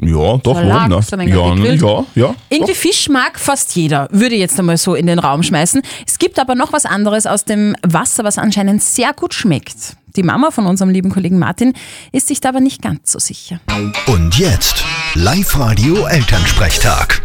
ja, 0.01 0.37
doch, 0.39 0.61
Ja, 0.61 0.89
ne, 0.89 1.01
gegrillt. 1.01 1.83
ja, 1.83 2.05
ja. 2.15 2.35
Irgendwie 2.51 2.75
Fisch 2.75 3.09
mag 3.09 3.39
fast 3.39 3.75
jeder, 3.77 4.09
würde 4.11 4.35
ich 4.35 4.41
jetzt 4.41 4.59
einmal 4.59 4.77
so 4.77 4.95
in 4.95 5.07
den 5.07 5.19
Raum 5.19 5.43
schmeißen. 5.43 5.83
Es 6.07 6.19
gibt 6.19 6.39
aber 6.39 6.55
noch 6.55 6.73
was 6.73 6.85
anderes 6.85 7.27
aus 7.27 7.45
dem 7.45 7.77
Wasser, 7.87 8.25
was 8.25 8.39
anscheinend 8.39 8.83
sehr 8.83 9.13
gut 9.13 9.35
schmeckt. 9.35 9.97
Die 10.17 10.23
Mama 10.23 10.51
von 10.51 10.67
unserem 10.67 10.91
lieben 10.91 11.11
Kollegen 11.11 11.39
Martin 11.39 11.73
ist 12.13 12.29
sich 12.29 12.41
da 12.41 12.51
aber 12.51 12.61
nicht 12.61 12.83
ganz 12.83 13.13
so 13.13 13.19
sicher. 13.19 13.61
Und 14.07 14.39
jetzt 14.39 14.85
Live-Radio 15.15 16.07
Elternsprechtag. 16.07 17.21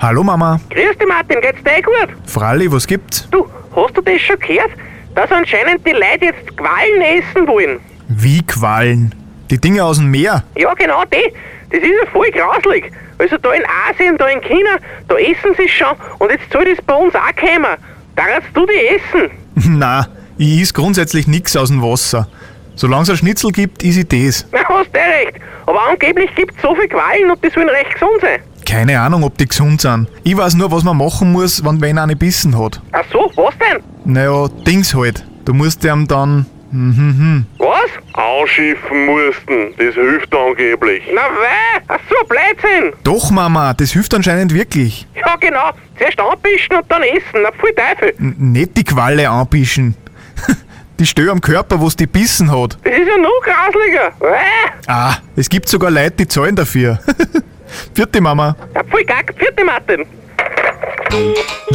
Hallo 0.00 0.22
Mama. 0.22 0.60
Grüß 0.70 0.98
dich 0.98 1.08
Martin, 1.08 1.40
geht's 1.40 1.62
dir 1.64 1.78
eh 1.78 1.82
gut? 1.82 2.08
Fralli, 2.26 2.70
was 2.70 2.86
gibt's? 2.86 3.26
Du, 3.30 3.46
hast 3.74 3.96
du 3.96 4.02
das 4.02 4.20
schon 4.20 4.38
gehört? 4.38 4.70
Dass 5.14 5.30
anscheinend 5.30 5.86
die 5.86 5.92
Leute 5.92 6.26
jetzt 6.26 6.56
Quallen 6.56 7.00
essen 7.02 7.46
wollen. 7.46 7.80
Wie 8.08 8.42
Quallen? 8.42 9.14
Die 9.50 9.60
Dinge 9.60 9.84
aus 9.84 9.98
dem 9.98 10.10
Meer? 10.10 10.42
Ja, 10.56 10.74
genau 10.74 11.02
die. 11.04 11.32
Das 11.70 11.80
ist 11.82 11.90
ja 11.90 12.10
voll 12.10 12.30
grauslig. 12.30 12.92
Also 13.18 13.36
da 13.38 13.52
in 13.52 13.62
Asien, 13.88 14.16
da 14.18 14.26
in 14.28 14.40
China, 14.40 14.76
da 15.08 15.16
essen 15.16 15.54
sie 15.56 15.68
schon 15.68 15.88
und 16.18 16.30
jetzt 16.30 16.52
soll 16.52 16.64
das 16.64 16.82
bei 16.84 16.94
uns 16.94 17.14
auch 17.14 17.36
kommen. 17.36 17.76
Darfst 18.16 18.50
du 18.54 18.66
die 18.66 18.96
essen? 18.96 19.30
Na, 19.78 20.08
ich 20.38 20.60
is 20.62 20.74
grundsätzlich 20.74 21.26
nix 21.26 21.56
aus 21.56 21.68
dem 21.68 21.82
Wasser. 21.82 22.28
Solange 22.76 23.04
es 23.04 23.10
ein 23.10 23.16
Schnitzel 23.16 23.50
gibt, 23.52 23.82
is 23.82 23.96
ich 23.96 24.08
das. 24.08 24.46
Na, 24.52 24.60
hast 24.68 24.90
du 24.92 24.98
recht. 24.98 25.40
Aber 25.66 25.80
angeblich 25.88 26.34
gibt's 26.34 26.60
so 26.60 26.74
viel 26.74 26.88
Qualen 26.88 27.30
und 27.30 27.42
die 27.44 27.50
sollen 27.50 27.68
recht 27.68 27.94
gesund 27.94 28.20
sein. 28.20 28.40
Keine 28.66 29.00
Ahnung, 29.00 29.22
ob 29.24 29.38
die 29.38 29.46
gesund 29.46 29.80
sind. 29.80 30.08
Ich 30.24 30.36
weiß 30.36 30.54
nur, 30.54 30.70
was 30.72 30.82
man 30.84 30.96
machen 30.96 31.32
muss, 31.32 31.64
wenn 31.64 31.80
wen 31.80 31.98
eine 31.98 32.16
bissen 32.16 32.58
hat. 32.58 32.80
Ach 32.92 33.04
so, 33.12 33.30
was 33.36 33.54
denn? 33.58 33.82
Naja, 34.04 34.48
Dings 34.66 34.94
halt. 34.94 35.24
Du 35.44 35.52
musst 35.54 35.84
ihm 35.84 36.08
dann. 36.08 36.46
Hm, 36.74 36.96
hm, 36.96 37.18
hm. 37.18 37.46
Was? 37.58 37.90
Ausschiffen 38.14 39.06
mussten. 39.06 39.74
Das 39.78 39.94
hilft 39.94 40.34
angeblich. 40.34 41.04
Na 41.14 41.20
weh, 41.20 41.80
ach 41.86 42.00
so, 42.08 42.26
Blödsinn. 42.26 42.92
Doch, 43.04 43.30
Mama, 43.30 43.74
das 43.74 43.92
hilft 43.92 44.12
anscheinend 44.12 44.52
wirklich. 44.52 45.06
Ja, 45.14 45.36
genau. 45.36 45.70
Zuerst 45.96 46.18
anbischen 46.18 46.76
und 46.76 46.90
dann 46.90 47.04
essen. 47.04 47.42
Na, 47.44 47.50
voll 47.60 47.70
Teufel. 47.76 48.12
N 48.18 48.34
nicht 48.38 48.76
die 48.76 48.82
Qualle 48.82 49.28
anbischen. 49.30 49.96
Die 50.98 51.06
Stelle 51.06 51.32
am 51.32 51.40
Körper, 51.40 51.80
wo's 51.80 51.96
die 51.96 52.06
bissen 52.06 52.52
hat. 52.52 52.78
Das 52.84 52.92
ist 52.92 53.08
ja 53.08 53.16
noch 53.18 53.40
grauslicher. 53.42 54.12
Weh. 54.20 54.70
Ah, 54.86 55.16
es 55.34 55.48
gibt 55.48 55.68
sogar 55.68 55.90
Leute, 55.90 56.12
die 56.12 56.28
zahlen 56.28 56.54
dafür. 56.54 57.00
Vierte 57.94 58.20
Mama. 58.20 58.54
Ja, 58.76 58.82
voll 58.88 59.02
gack. 59.04 59.34
Vierte 59.36 59.64
Martin. 59.64 60.06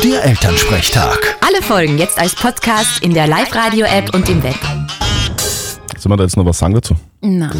Der 0.03 0.23
Elternsprechtag. 0.23 1.35
Alle 1.45 1.62
Folgen 1.62 1.97
jetzt 1.97 2.17
als 2.17 2.33
Podcast 2.33 3.03
in 3.03 3.13
der 3.13 3.27
Live-Radio-App 3.27 4.13
und 4.13 4.29
im 4.29 4.41
Web. 4.41 4.55
Sollen 5.99 6.13
wir 6.13 6.17
da 6.17 6.23
jetzt 6.23 6.38
noch 6.38 6.45
was 6.45 6.57
sagen 6.57 6.73
dazu? 6.73 6.95
Na. 7.21 7.51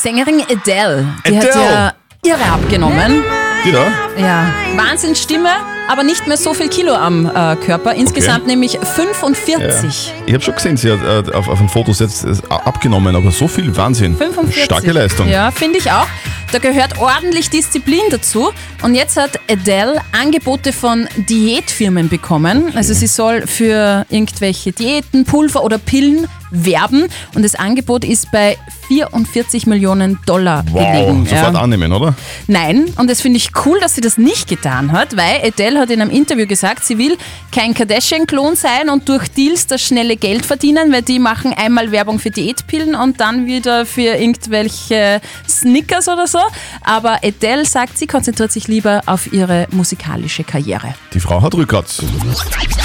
Sängerin 0.00 0.42
Adele, 0.50 1.06
die 1.26 1.36
hat 1.38 1.44
Adele. 1.44 1.64
ja 1.64 1.92
irre 2.24 2.44
abgenommen. 2.44 3.22
Die 3.64 3.72
da? 3.72 3.86
Ja, 4.18 4.52
Wahnsinnsstimme, 4.76 5.48
aber 5.88 6.02
nicht 6.02 6.26
mehr 6.26 6.36
so 6.36 6.54
viel 6.54 6.68
Kilo 6.68 6.94
am 6.94 7.26
äh, 7.26 7.56
Körper. 7.56 7.94
Insgesamt 7.94 8.46
nämlich 8.46 8.78
45. 8.78 10.12
Ich 10.26 10.34
habe 10.34 10.42
schon 10.42 10.54
gesehen, 10.54 10.76
sie 10.76 10.92
hat 10.92 11.28
äh, 11.28 11.32
auf, 11.32 11.48
auf 11.48 11.58
den 11.58 11.68
Fotos 11.68 12.00
jetzt 12.00 12.24
äh, 12.24 12.34
abgenommen, 12.48 13.14
aber 13.16 13.30
so 13.30 13.48
viel 13.48 13.76
Wahnsinn. 13.76 14.16
45. 14.16 14.64
Starke 14.64 14.92
Leistung. 14.92 15.28
Ja, 15.28 15.50
finde 15.50 15.78
ich 15.78 15.90
auch. 15.90 16.06
Da 16.52 16.58
gehört 16.58 16.98
ordentlich 16.98 17.50
Disziplin 17.50 18.02
dazu. 18.10 18.50
Und 18.82 18.94
jetzt 18.94 19.16
hat 19.16 19.40
Adele 19.50 20.00
Angebote 20.12 20.72
von 20.72 21.08
Diätfirmen 21.16 22.08
bekommen. 22.08 22.72
Also 22.76 22.94
sie 22.94 23.08
soll 23.08 23.46
für 23.46 24.06
irgendwelche 24.10 24.70
Diäten, 24.70 25.24
Pulver 25.24 25.64
oder 25.64 25.78
Pillen 25.78 26.28
werben. 26.50 27.06
Und 27.34 27.42
das 27.42 27.54
Angebot 27.54 28.04
ist 28.04 28.30
bei 28.30 28.56
44 28.88 29.66
Millionen 29.66 30.18
Dollar 30.26 30.64
Wow, 30.70 30.80
gelegen. 30.92 31.26
sofort 31.26 31.54
ja. 31.54 31.60
annehmen, 31.60 31.92
oder? 31.92 32.14
Nein, 32.46 32.86
und 32.98 33.10
das 33.10 33.20
finde 33.20 33.38
ich 33.38 33.50
cool, 33.64 33.78
dass 33.80 33.94
sie 33.94 34.00
das 34.00 34.18
nicht 34.18 34.48
getan 34.48 34.92
hat, 34.92 35.16
weil 35.16 35.40
Adele 35.44 35.80
hat 35.80 35.90
in 35.90 36.00
einem 36.00 36.10
Interview 36.10 36.46
gesagt, 36.46 36.84
sie 36.84 36.98
will 36.98 37.16
kein 37.52 37.74
Kardashian-Klon 37.74 38.56
sein 38.56 38.88
und 38.90 39.08
durch 39.08 39.28
Deals 39.28 39.66
das 39.66 39.82
schnelle 39.82 40.16
Geld 40.16 40.46
verdienen, 40.46 40.92
weil 40.92 41.02
die 41.02 41.18
machen 41.18 41.52
einmal 41.52 41.90
Werbung 41.92 42.18
für 42.18 42.30
Diätpillen 42.30 42.94
und 42.94 43.20
dann 43.20 43.46
wieder 43.46 43.86
für 43.86 44.16
irgendwelche 44.16 45.20
Snickers 45.48 46.08
oder 46.08 46.26
so. 46.26 46.38
Aber 46.82 47.18
Adele 47.24 47.64
sagt, 47.64 47.98
sie 47.98 48.06
konzentriert 48.06 48.52
sich 48.52 48.68
lieber 48.68 49.02
auf 49.06 49.32
ihre 49.32 49.66
musikalische 49.70 50.44
Karriere. 50.44 50.94
Die 51.12 51.20
Frau 51.20 51.42
hat 51.42 51.54
Rückgrat. 51.54 51.86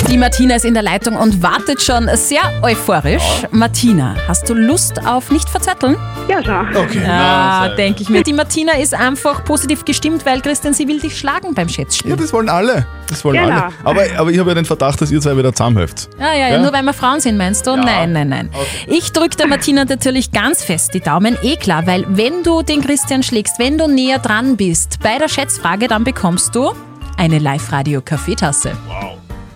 Die 0.10 0.18
Martina 0.18 0.56
ist 0.56 0.66
in 0.66 0.74
der 0.74 0.84
Leitung 0.84 1.16
und 1.16 1.42
wartet 1.44 1.82
schon 1.82 2.10
sehr 2.16 2.42
euphorisch. 2.64 3.24
Martina, 3.52 4.16
hast 4.28 4.50
du 4.50 4.54
Lust 4.54 5.06
auf 5.06 5.32
nicht 5.32 5.50
verzetteln? 5.50 5.91
Ja, 6.28 6.44
schon. 6.44 6.76
Okay. 6.76 7.02
Ja, 7.06 7.70
denke 7.76 8.04
ich 8.04 8.10
mir. 8.10 8.24
Die 8.24 8.34
Martina 8.34 8.74
ist 8.74 8.94
einfach 8.94 9.44
positiv 9.44 9.84
gestimmt, 9.86 10.26
weil 10.26 10.42
Christian, 10.42 10.74
sie 10.74 10.88
will 10.88 11.00
dich 11.00 11.18
schlagen 11.18 11.54
beim 11.54 11.68
Schätzspiel. 11.68 12.12
Ja, 12.12 12.18
das 12.18 12.32
wollen 12.32 12.50
alle. 12.50 12.86
Das 13.08 13.26
wollen 13.26 13.42
Genau. 13.44 13.54
alle. 13.64 13.74
Aber, 13.84 14.04
aber 14.18 14.32
ich 14.32 14.40
habe 14.40 14.50
ja 14.52 14.56
den 14.56 14.66
Verdacht, 14.66 15.02
dass 15.02 15.12
ihr 15.12 15.20
zwei 15.20 15.36
wieder 15.36 15.52
zusammenhelft. 15.54 16.10
Ja, 16.20 16.34
ja, 16.34 16.50
ja, 16.50 16.60
nur 16.62 16.72
weil 16.72 16.84
wir 16.84 16.94
Frauen 16.94 17.20
sind, 17.20 17.38
meinst 17.38 17.66
du? 17.68 17.76
Nein, 17.76 18.14
nein, 18.14 18.30
nein. 18.30 18.50
Ich 18.88 19.12
drücke 19.12 19.36
der 19.36 19.48
Martina 19.48 19.84
natürlich 19.86 20.32
ganz 20.32 20.64
fest 20.64 20.94
die 20.94 21.02
Daumen, 21.02 21.38
eh 21.42 21.58
klar, 21.58 21.86
weil 21.88 22.06
wenn 22.08 22.44
du 22.44 22.62
den 22.62 22.82
Christian 22.82 23.24
schlägst, 23.24 23.60
wenn 23.60 23.78
du 23.78 23.88
näher 23.88 24.20
dran 24.20 24.56
bist 24.58 25.00
bei 25.04 25.18
der 25.18 25.28
Schätzfrage, 25.28 25.88
dann 25.88 26.04
bekommst 26.04 26.56
du 26.56 26.72
eine 27.18 27.40
Live-Radio-Kaffeetasse. 27.40 28.72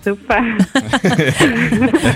Super. 0.06 0.40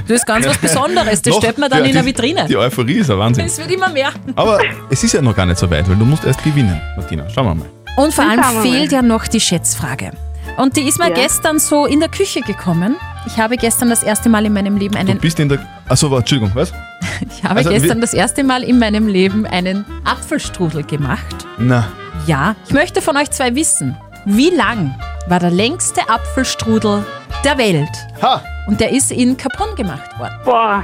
Das 0.08 0.18
ist 0.22 0.26
ganz 0.26 0.48
was 0.48 0.58
Besonderes, 0.58 1.22
das 1.22 1.34
Noch- 1.34 1.42
stellt 1.42 1.58
man 1.58 1.70
dann 1.70 1.80
ja, 1.80 1.86
in 1.86 1.94
der 1.94 2.02
die- 2.04 2.08
Vitrine. 2.10 2.46
Die 2.48 2.58
Euphorie 2.58 2.98
ist 3.00 3.10
ein 3.12 3.18
Wahnsinn. 3.20 3.46
Es 3.46 3.58
wird 3.58 3.72
immer 3.72 3.90
mehr. 3.90 4.10
Aber 4.36 4.60
es 4.90 5.04
ist 5.04 5.14
ja 5.14 5.22
noch 5.22 5.36
gar 5.36 5.46
nicht 5.46 5.58
so 5.60 5.70
weit, 5.70 5.88
weil 5.90 5.96
du 5.96 6.06
musst 6.06 6.24
erst 6.26 6.44
gewinnen, 6.44 6.80
Martina. 6.96 7.28
Schauen 7.30 7.46
wir 7.48 7.56
mal. 7.56 7.68
Und 7.98 8.14
vor 8.14 8.24
allem 8.30 8.44
fehlt 8.62 8.92
ja 8.92 9.02
noch 9.02 9.28
die 9.28 9.40
Schätzfrage. 9.42 10.12
Und 10.58 10.76
die 10.78 10.88
ist 10.88 10.98
mir 11.00 11.10
Ja. 11.10 11.14
gestern 11.16 11.60
so 11.60 11.86
in 11.86 12.00
der 12.00 12.10
Küche 12.10 12.42
gekommen. 12.42 12.96
Ich 13.28 13.38
habe 13.38 13.56
gestern 13.58 13.90
das 13.90 14.04
erste 14.04 14.30
Mal 14.30 14.46
in 14.46 14.54
meinem 14.54 14.78
Leben 14.78 14.94
Du 14.94 15.00
einen 15.00 15.18
bist 15.20 15.40
in 15.40 15.50
der... 15.50 15.60
Achso, 15.88 16.16
Entschuldigung, 16.16 16.52
was? 16.56 16.72
Ich 17.38 17.44
habe 17.44 17.58
Also, 17.58 17.70
gestern 17.70 18.02
das 18.02 18.14
erste 18.14 18.44
Mal 18.44 18.64
in 18.64 18.80
meinem 18.80 19.08
Leben 19.08 19.46
einen 19.46 19.86
Apfelstrudel 20.06 20.84
gemacht. 20.84 21.46
Na, 21.58 21.88
Ja, 22.28 22.56
ich 22.66 22.74
möchte 22.74 23.02
von 23.02 23.16
euch 23.18 23.30
zwei 23.32 23.54
wissen, 23.56 23.96
wie 24.26 24.50
lang 24.50 24.96
war 25.28 25.40
der 25.40 25.52
längste 25.52 26.10
Apfelstrudel 26.10 27.06
der 27.44 27.58
Welt? 27.58 27.90
ha! 28.22 28.42
Und 28.68 28.80
der 28.80 28.92
ist 28.92 29.12
in 29.12 29.36
Kaprun 29.36 29.76
gemacht 29.76 30.18
worden. 30.20 30.34
Boah. 30.46 30.84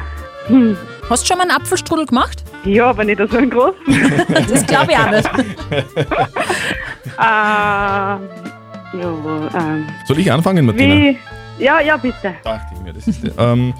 Hast 1.09 1.23
du 1.23 1.27
schon 1.27 1.37
mal 1.37 1.43
einen 1.43 1.51
Apfelstrudel 1.59 2.05
gemacht? 2.05 2.43
Ja, 2.63 2.89
aber 2.89 3.03
nicht 3.03 3.19
so 3.29 3.37
ein 3.37 3.49
großen. 3.49 3.75
Das 4.49 4.65
glaube 4.65 4.91
ich 4.91 4.97
auch 4.97 5.11
nicht. 5.11 5.29
äh, 5.71 5.81
ja, 7.17 8.19
ähm, 8.93 9.87
Soll 10.07 10.19
ich 10.19 10.31
anfangen, 10.31 10.65
Martina? 10.65 10.93
wie? 10.95 11.17
Ja, 11.57 11.79
ja, 11.79 11.97
bitte. 11.97 12.35
Dachte 12.43 12.73
ich 12.75 12.81
mir, 12.81 12.93
das 12.93 13.07
ist... 13.07 13.21
ähm, 13.37 13.73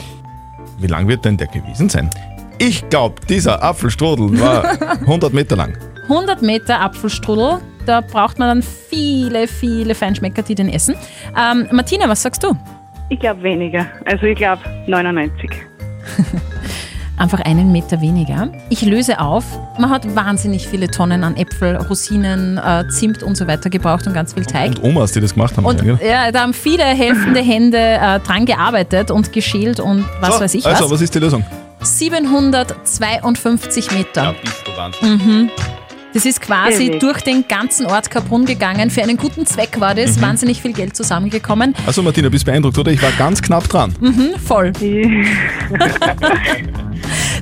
wie 0.79 0.87
lang 0.87 1.07
wird 1.07 1.23
denn 1.25 1.37
der 1.37 1.47
gewesen 1.47 1.89
sein? 1.89 2.09
Ich 2.57 2.87
glaube, 2.89 3.15
dieser 3.27 3.61
Apfelstrudel 3.61 4.39
war 4.39 4.65
100 5.01 5.33
Meter 5.33 5.55
lang. 5.55 5.77
100 6.03 6.41
Meter 6.41 6.79
Apfelstrudel, 6.81 7.59
da 7.85 8.01
braucht 8.01 8.37
man 8.39 8.47
dann 8.49 8.61
viele, 8.63 9.47
viele 9.47 9.95
Feinschmecker, 9.95 10.41
die 10.41 10.55
den 10.55 10.67
essen. 10.69 10.95
Ähm, 11.37 11.67
Martina, 11.71 12.07
was 12.09 12.21
sagst 12.21 12.43
du? 12.43 12.55
Ich 13.09 13.19
glaube 13.19 13.43
weniger. 13.43 13.85
Also 14.05 14.25
ich 14.25 14.37
glaube 14.37 14.61
99. 14.87 15.49
Einfach 17.17 17.39
einen 17.41 17.71
Meter 17.71 18.01
weniger. 18.01 18.49
Ich 18.69 18.81
löse 18.81 19.21
auf. 19.21 19.45
Man 19.79 19.89
hat 19.89 20.13
wahnsinnig 20.15 20.67
viele 20.67 20.89
Tonnen 20.89 21.23
an 21.23 21.37
Äpfel, 21.37 21.77
Rosinen, 21.77 22.57
äh, 22.57 22.83
Zimt 22.89 23.23
und 23.23 23.37
so 23.37 23.47
weiter 23.47 23.69
gebraucht 23.69 24.05
und 24.05 24.13
ganz 24.13 24.33
viel 24.33 24.45
Teig. 24.45 24.71
Und 24.71 24.83
Omas, 24.83 25.13
die 25.13 25.21
das 25.21 25.33
gemacht 25.33 25.55
haben. 25.55 25.65
Und 25.65 25.81
ja, 25.81 25.97
ja, 26.05 26.29
da 26.33 26.41
haben 26.41 26.53
viele 26.53 26.83
helfende 26.83 27.39
Hände 27.41 27.77
äh, 27.77 28.19
dran 28.19 28.45
gearbeitet 28.45 29.11
und 29.11 29.31
geschält 29.31 29.79
und 29.79 30.03
was 30.19 30.35
so, 30.35 30.41
weiß 30.41 30.55
ich 30.55 30.65
Also, 30.65 30.83
was. 30.85 30.91
was 30.91 30.99
ist 31.01 31.15
die 31.15 31.19
Lösung? 31.19 31.45
752 31.79 33.91
Meter. 33.91 34.35
bist 34.41 34.67
du 34.67 34.75
Wahnsinn. 34.75 35.13
Mhm. 35.13 35.49
Das 36.15 36.25
ist 36.25 36.41
quasi 36.41 36.87
Ewig. 36.87 36.99
durch 37.01 37.21
den 37.21 37.45
ganzen 37.47 37.85
Ort 37.87 38.09
Kaprun 38.09 38.45
gegangen. 38.45 38.89
Für 38.89 39.03
einen 39.03 39.17
guten 39.17 39.45
Zweck 39.45 39.79
war 39.79 39.93
Mhm. 39.93 39.97
das. 39.97 40.21
Wahnsinnig 40.21 40.61
viel 40.61 40.71
Geld 40.73 40.95
zusammengekommen. 40.95 41.75
Also 41.85 42.01
Martina, 42.01 42.29
bist 42.29 42.45
beeindruckt, 42.45 42.77
oder? 42.77 42.89
Ich 42.91 43.01
war 43.03 43.11
ganz 43.17 43.41
knapp 43.41 43.67
dran. 43.67 43.93
Mhm, 43.99 44.39
voll. 44.43 44.71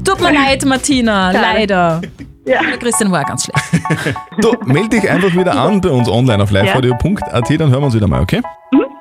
Tut 0.03 0.19
mir 0.21 0.33
leid, 0.33 0.65
Martina. 0.65 1.31
Leider. 1.31 2.01
Ja. 2.45 2.61
Der 2.61 2.77
Christian 2.77 3.11
war 3.11 3.23
ganz 3.23 3.45
schlecht. 3.45 4.15
Du, 4.41 4.53
melde 4.65 4.89
dich 4.99 5.09
einfach 5.09 5.33
wieder 5.33 5.55
an 5.55 5.79
bei 5.79 5.89
uns 5.89 6.09
online 6.09 6.43
auf 6.43 6.51
liveradio.at, 6.51 7.49
dann 7.51 7.69
hören 7.69 7.81
wir 7.81 7.85
uns 7.85 7.93
wieder 7.95 8.07
mal, 8.07 8.21
okay? 8.21 8.41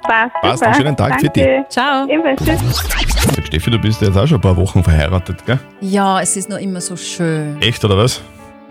Passt. 0.03 0.33
Passt, 0.43 0.59
super. 0.59 0.67
einen 0.67 0.75
schönen 0.75 0.97
Tag 0.97 1.21
für 1.21 1.27
Danke. 1.29 1.65
Ciao. 1.69 2.07
Ebenfalls. 2.09 2.45
Tschüss. 2.45 3.47
Steffi, 3.47 3.71
du 3.71 3.79
bist 3.79 4.01
jetzt 4.03 4.17
auch 4.17 4.27
schon 4.27 4.39
ein 4.39 4.41
paar 4.43 4.57
Wochen 4.57 4.83
verheiratet, 4.85 5.45
gell? 5.47 5.59
Ja, 5.81 6.21
es 6.21 6.37
ist 6.37 6.49
nur 6.51 6.59
immer 6.59 6.81
so 6.81 6.97
schön. 6.97 7.57
Echt, 7.61 7.85
oder 7.85 7.97
was? 7.97 8.21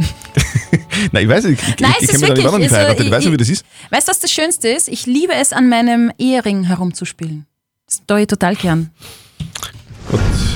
Nein, 1.11 1.23
ich 1.23 1.29
weiß 1.29 1.45
nicht. 1.45 1.61
Ich, 1.61 1.79
Nein, 1.79 1.91
ich, 1.97 2.03
ich 2.03 2.09
ist 2.09 2.21
kenne 2.21 2.33
mich 2.33 2.43
da 2.43 2.51
nicht 2.51 2.59
nicht 2.59 2.63
also, 2.63 2.75
verheiratet. 2.75 3.05
Ich 3.05 3.11
weiß 3.11 3.23
nicht, 3.23 3.33
wie 3.33 3.37
das 3.37 3.49
ist. 3.49 3.65
Weißt 3.89 4.07
du, 4.07 4.11
was 4.11 4.19
das 4.19 4.31
Schönste 4.31 4.69
ist? 4.69 4.87
Ich 4.87 5.05
liebe 5.05 5.33
es, 5.33 5.53
an 5.53 5.69
meinem 5.69 6.11
Ehering 6.17 6.63
herumzuspielen. 6.63 7.45
Das 7.85 8.01
tue 8.07 8.21
ich 8.21 8.27
total 8.27 8.55
gern. 8.55 8.91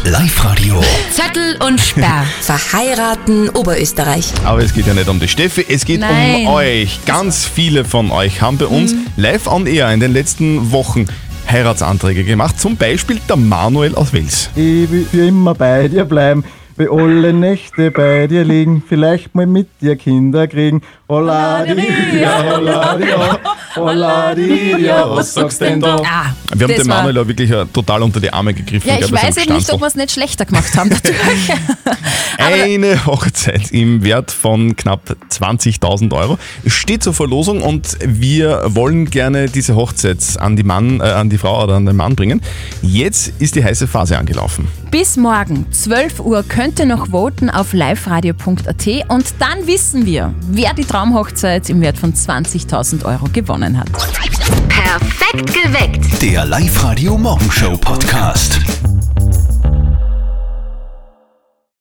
Live-Radio. 0.06 0.84
Zettel 1.12 1.58
und 1.66 1.80
Sperr. 1.80 2.26
Verheiraten 2.42 3.50
Oberösterreich. 3.50 4.26
Aber 4.44 4.60
es 4.62 4.74
geht 4.74 4.86
ja 4.86 4.94
nicht 4.94 5.08
um 5.08 5.20
die 5.20 5.28
Steffi, 5.28 5.66
es 5.68 5.86
geht 5.86 6.02
Nein. 6.02 6.42
Mhm. 6.42 6.48
um 6.48 6.54
euch. 6.54 7.00
Ganz 7.06 7.46
viele 7.46 7.86
von 7.86 8.12
euch 8.12 8.42
haben 8.42 8.58
bei 8.58 8.68
uns 8.68 8.94
live 9.18 9.48
on 9.48 9.66
air 9.66 9.92
in 9.92 10.00
den 10.00 10.14
letzten 10.14 10.72
Wochen 10.72 11.08
Heiratsanträge 11.50 12.24
gemacht. 12.24 12.60
Zum 12.60 12.78
Beispiel 12.78 13.20
der 13.28 13.36
Manuel 13.36 13.96
aus 13.96 14.14
Wels. 14.14 14.50
Ich 14.56 14.90
will 14.92 15.08
für 15.10 15.28
immer 15.28 15.54
bei 15.54 15.88
dir 15.88 16.06
bleiben, 16.06 16.44
will 16.78 16.90
alle 16.90 17.34
Nächte 17.34 17.92
bei 17.92 18.28
dir 18.28 18.44
liegen, 18.44 18.84
vielleicht 18.86 19.34
mal 19.34 19.48
mit 19.48 19.68
dir 19.82 19.96
Kinder 19.96 20.48
kriegen 20.48 20.82
was 25.16 25.34
sagst 25.36 25.62
denn 25.62 25.80
da? 25.80 25.98
Ah, 25.98 26.34
Wir 26.56 26.68
haben 26.68 26.76
den 26.76 26.88
Manuel 26.88 27.16
ja 27.16 27.28
wirklich 27.28 27.52
äh, 27.52 27.66
total 27.72 28.02
unter 28.02 28.20
die 28.20 28.34
Arme 28.34 28.56
gegriffen. 28.56 28.90
Ja, 28.90 28.96
ich 28.96 29.06
seinem 29.06 29.22
weiß 29.22 29.38
eben 29.38 29.54
nicht, 29.54 29.72
ob 29.72 29.82
wir 29.82 29.88
es 29.88 29.96
nicht 29.96 30.12
schlechter 30.12 30.46
gemacht 30.46 30.76
haben 30.76 30.90
dadurch. 31.04 31.18
Eine 32.38 33.06
Hochzeit 33.06 33.72
im 33.72 34.04
Wert 34.04 34.32
von 34.32 34.76
knapp 34.76 35.16
20.000 35.30 36.12
Euro 36.14 36.40
steht 36.66 37.04
zur 37.04 37.14
Verlosung 37.14 37.62
und 37.62 37.98
wir 38.04 38.64
wollen 38.68 39.10
gerne 39.10 39.48
diese 39.48 39.76
Hochzeit 39.76 40.18
an 40.40 40.56
die, 40.56 40.64
Mann, 40.64 41.02
äh, 41.02 41.04
an 41.04 41.30
die 41.30 41.38
Frau 41.38 41.64
oder 41.64 41.76
an 41.76 41.86
den 41.86 41.96
Mann 41.96 42.16
bringen. 42.16 42.42
Jetzt 42.82 43.34
ist 43.40 43.56
die 43.56 43.64
heiße 43.64 43.88
Phase 43.88 44.18
angelaufen. 44.18 44.68
Bis 44.92 45.18
morgen, 45.18 45.66
12 45.72 46.20
Uhr, 46.22 46.44
könnt 46.48 46.80
ihr 46.80 46.86
noch 46.86 47.10
voten 47.10 47.50
auf 47.50 47.74
liveradio.at 47.74 48.88
und 49.10 49.26
dann 49.40 49.68
wissen 49.68 50.06
wir, 50.06 50.34
wer 50.50 50.74
die 50.74 50.84
Traumhochzeit 50.96 51.70
im 51.70 51.82
Wert 51.82 51.98
von 51.98 52.14
20.000 52.14 53.04
Euro 53.04 53.26
gewonnen 53.34 53.78
hat. 53.78 53.92
Perfekt 54.70 55.54
geweckt. 55.54 56.22
Der 56.22 56.46
Live-Radio 56.46 57.18
Morgenshow 57.18 57.76
Podcast. 57.76 58.62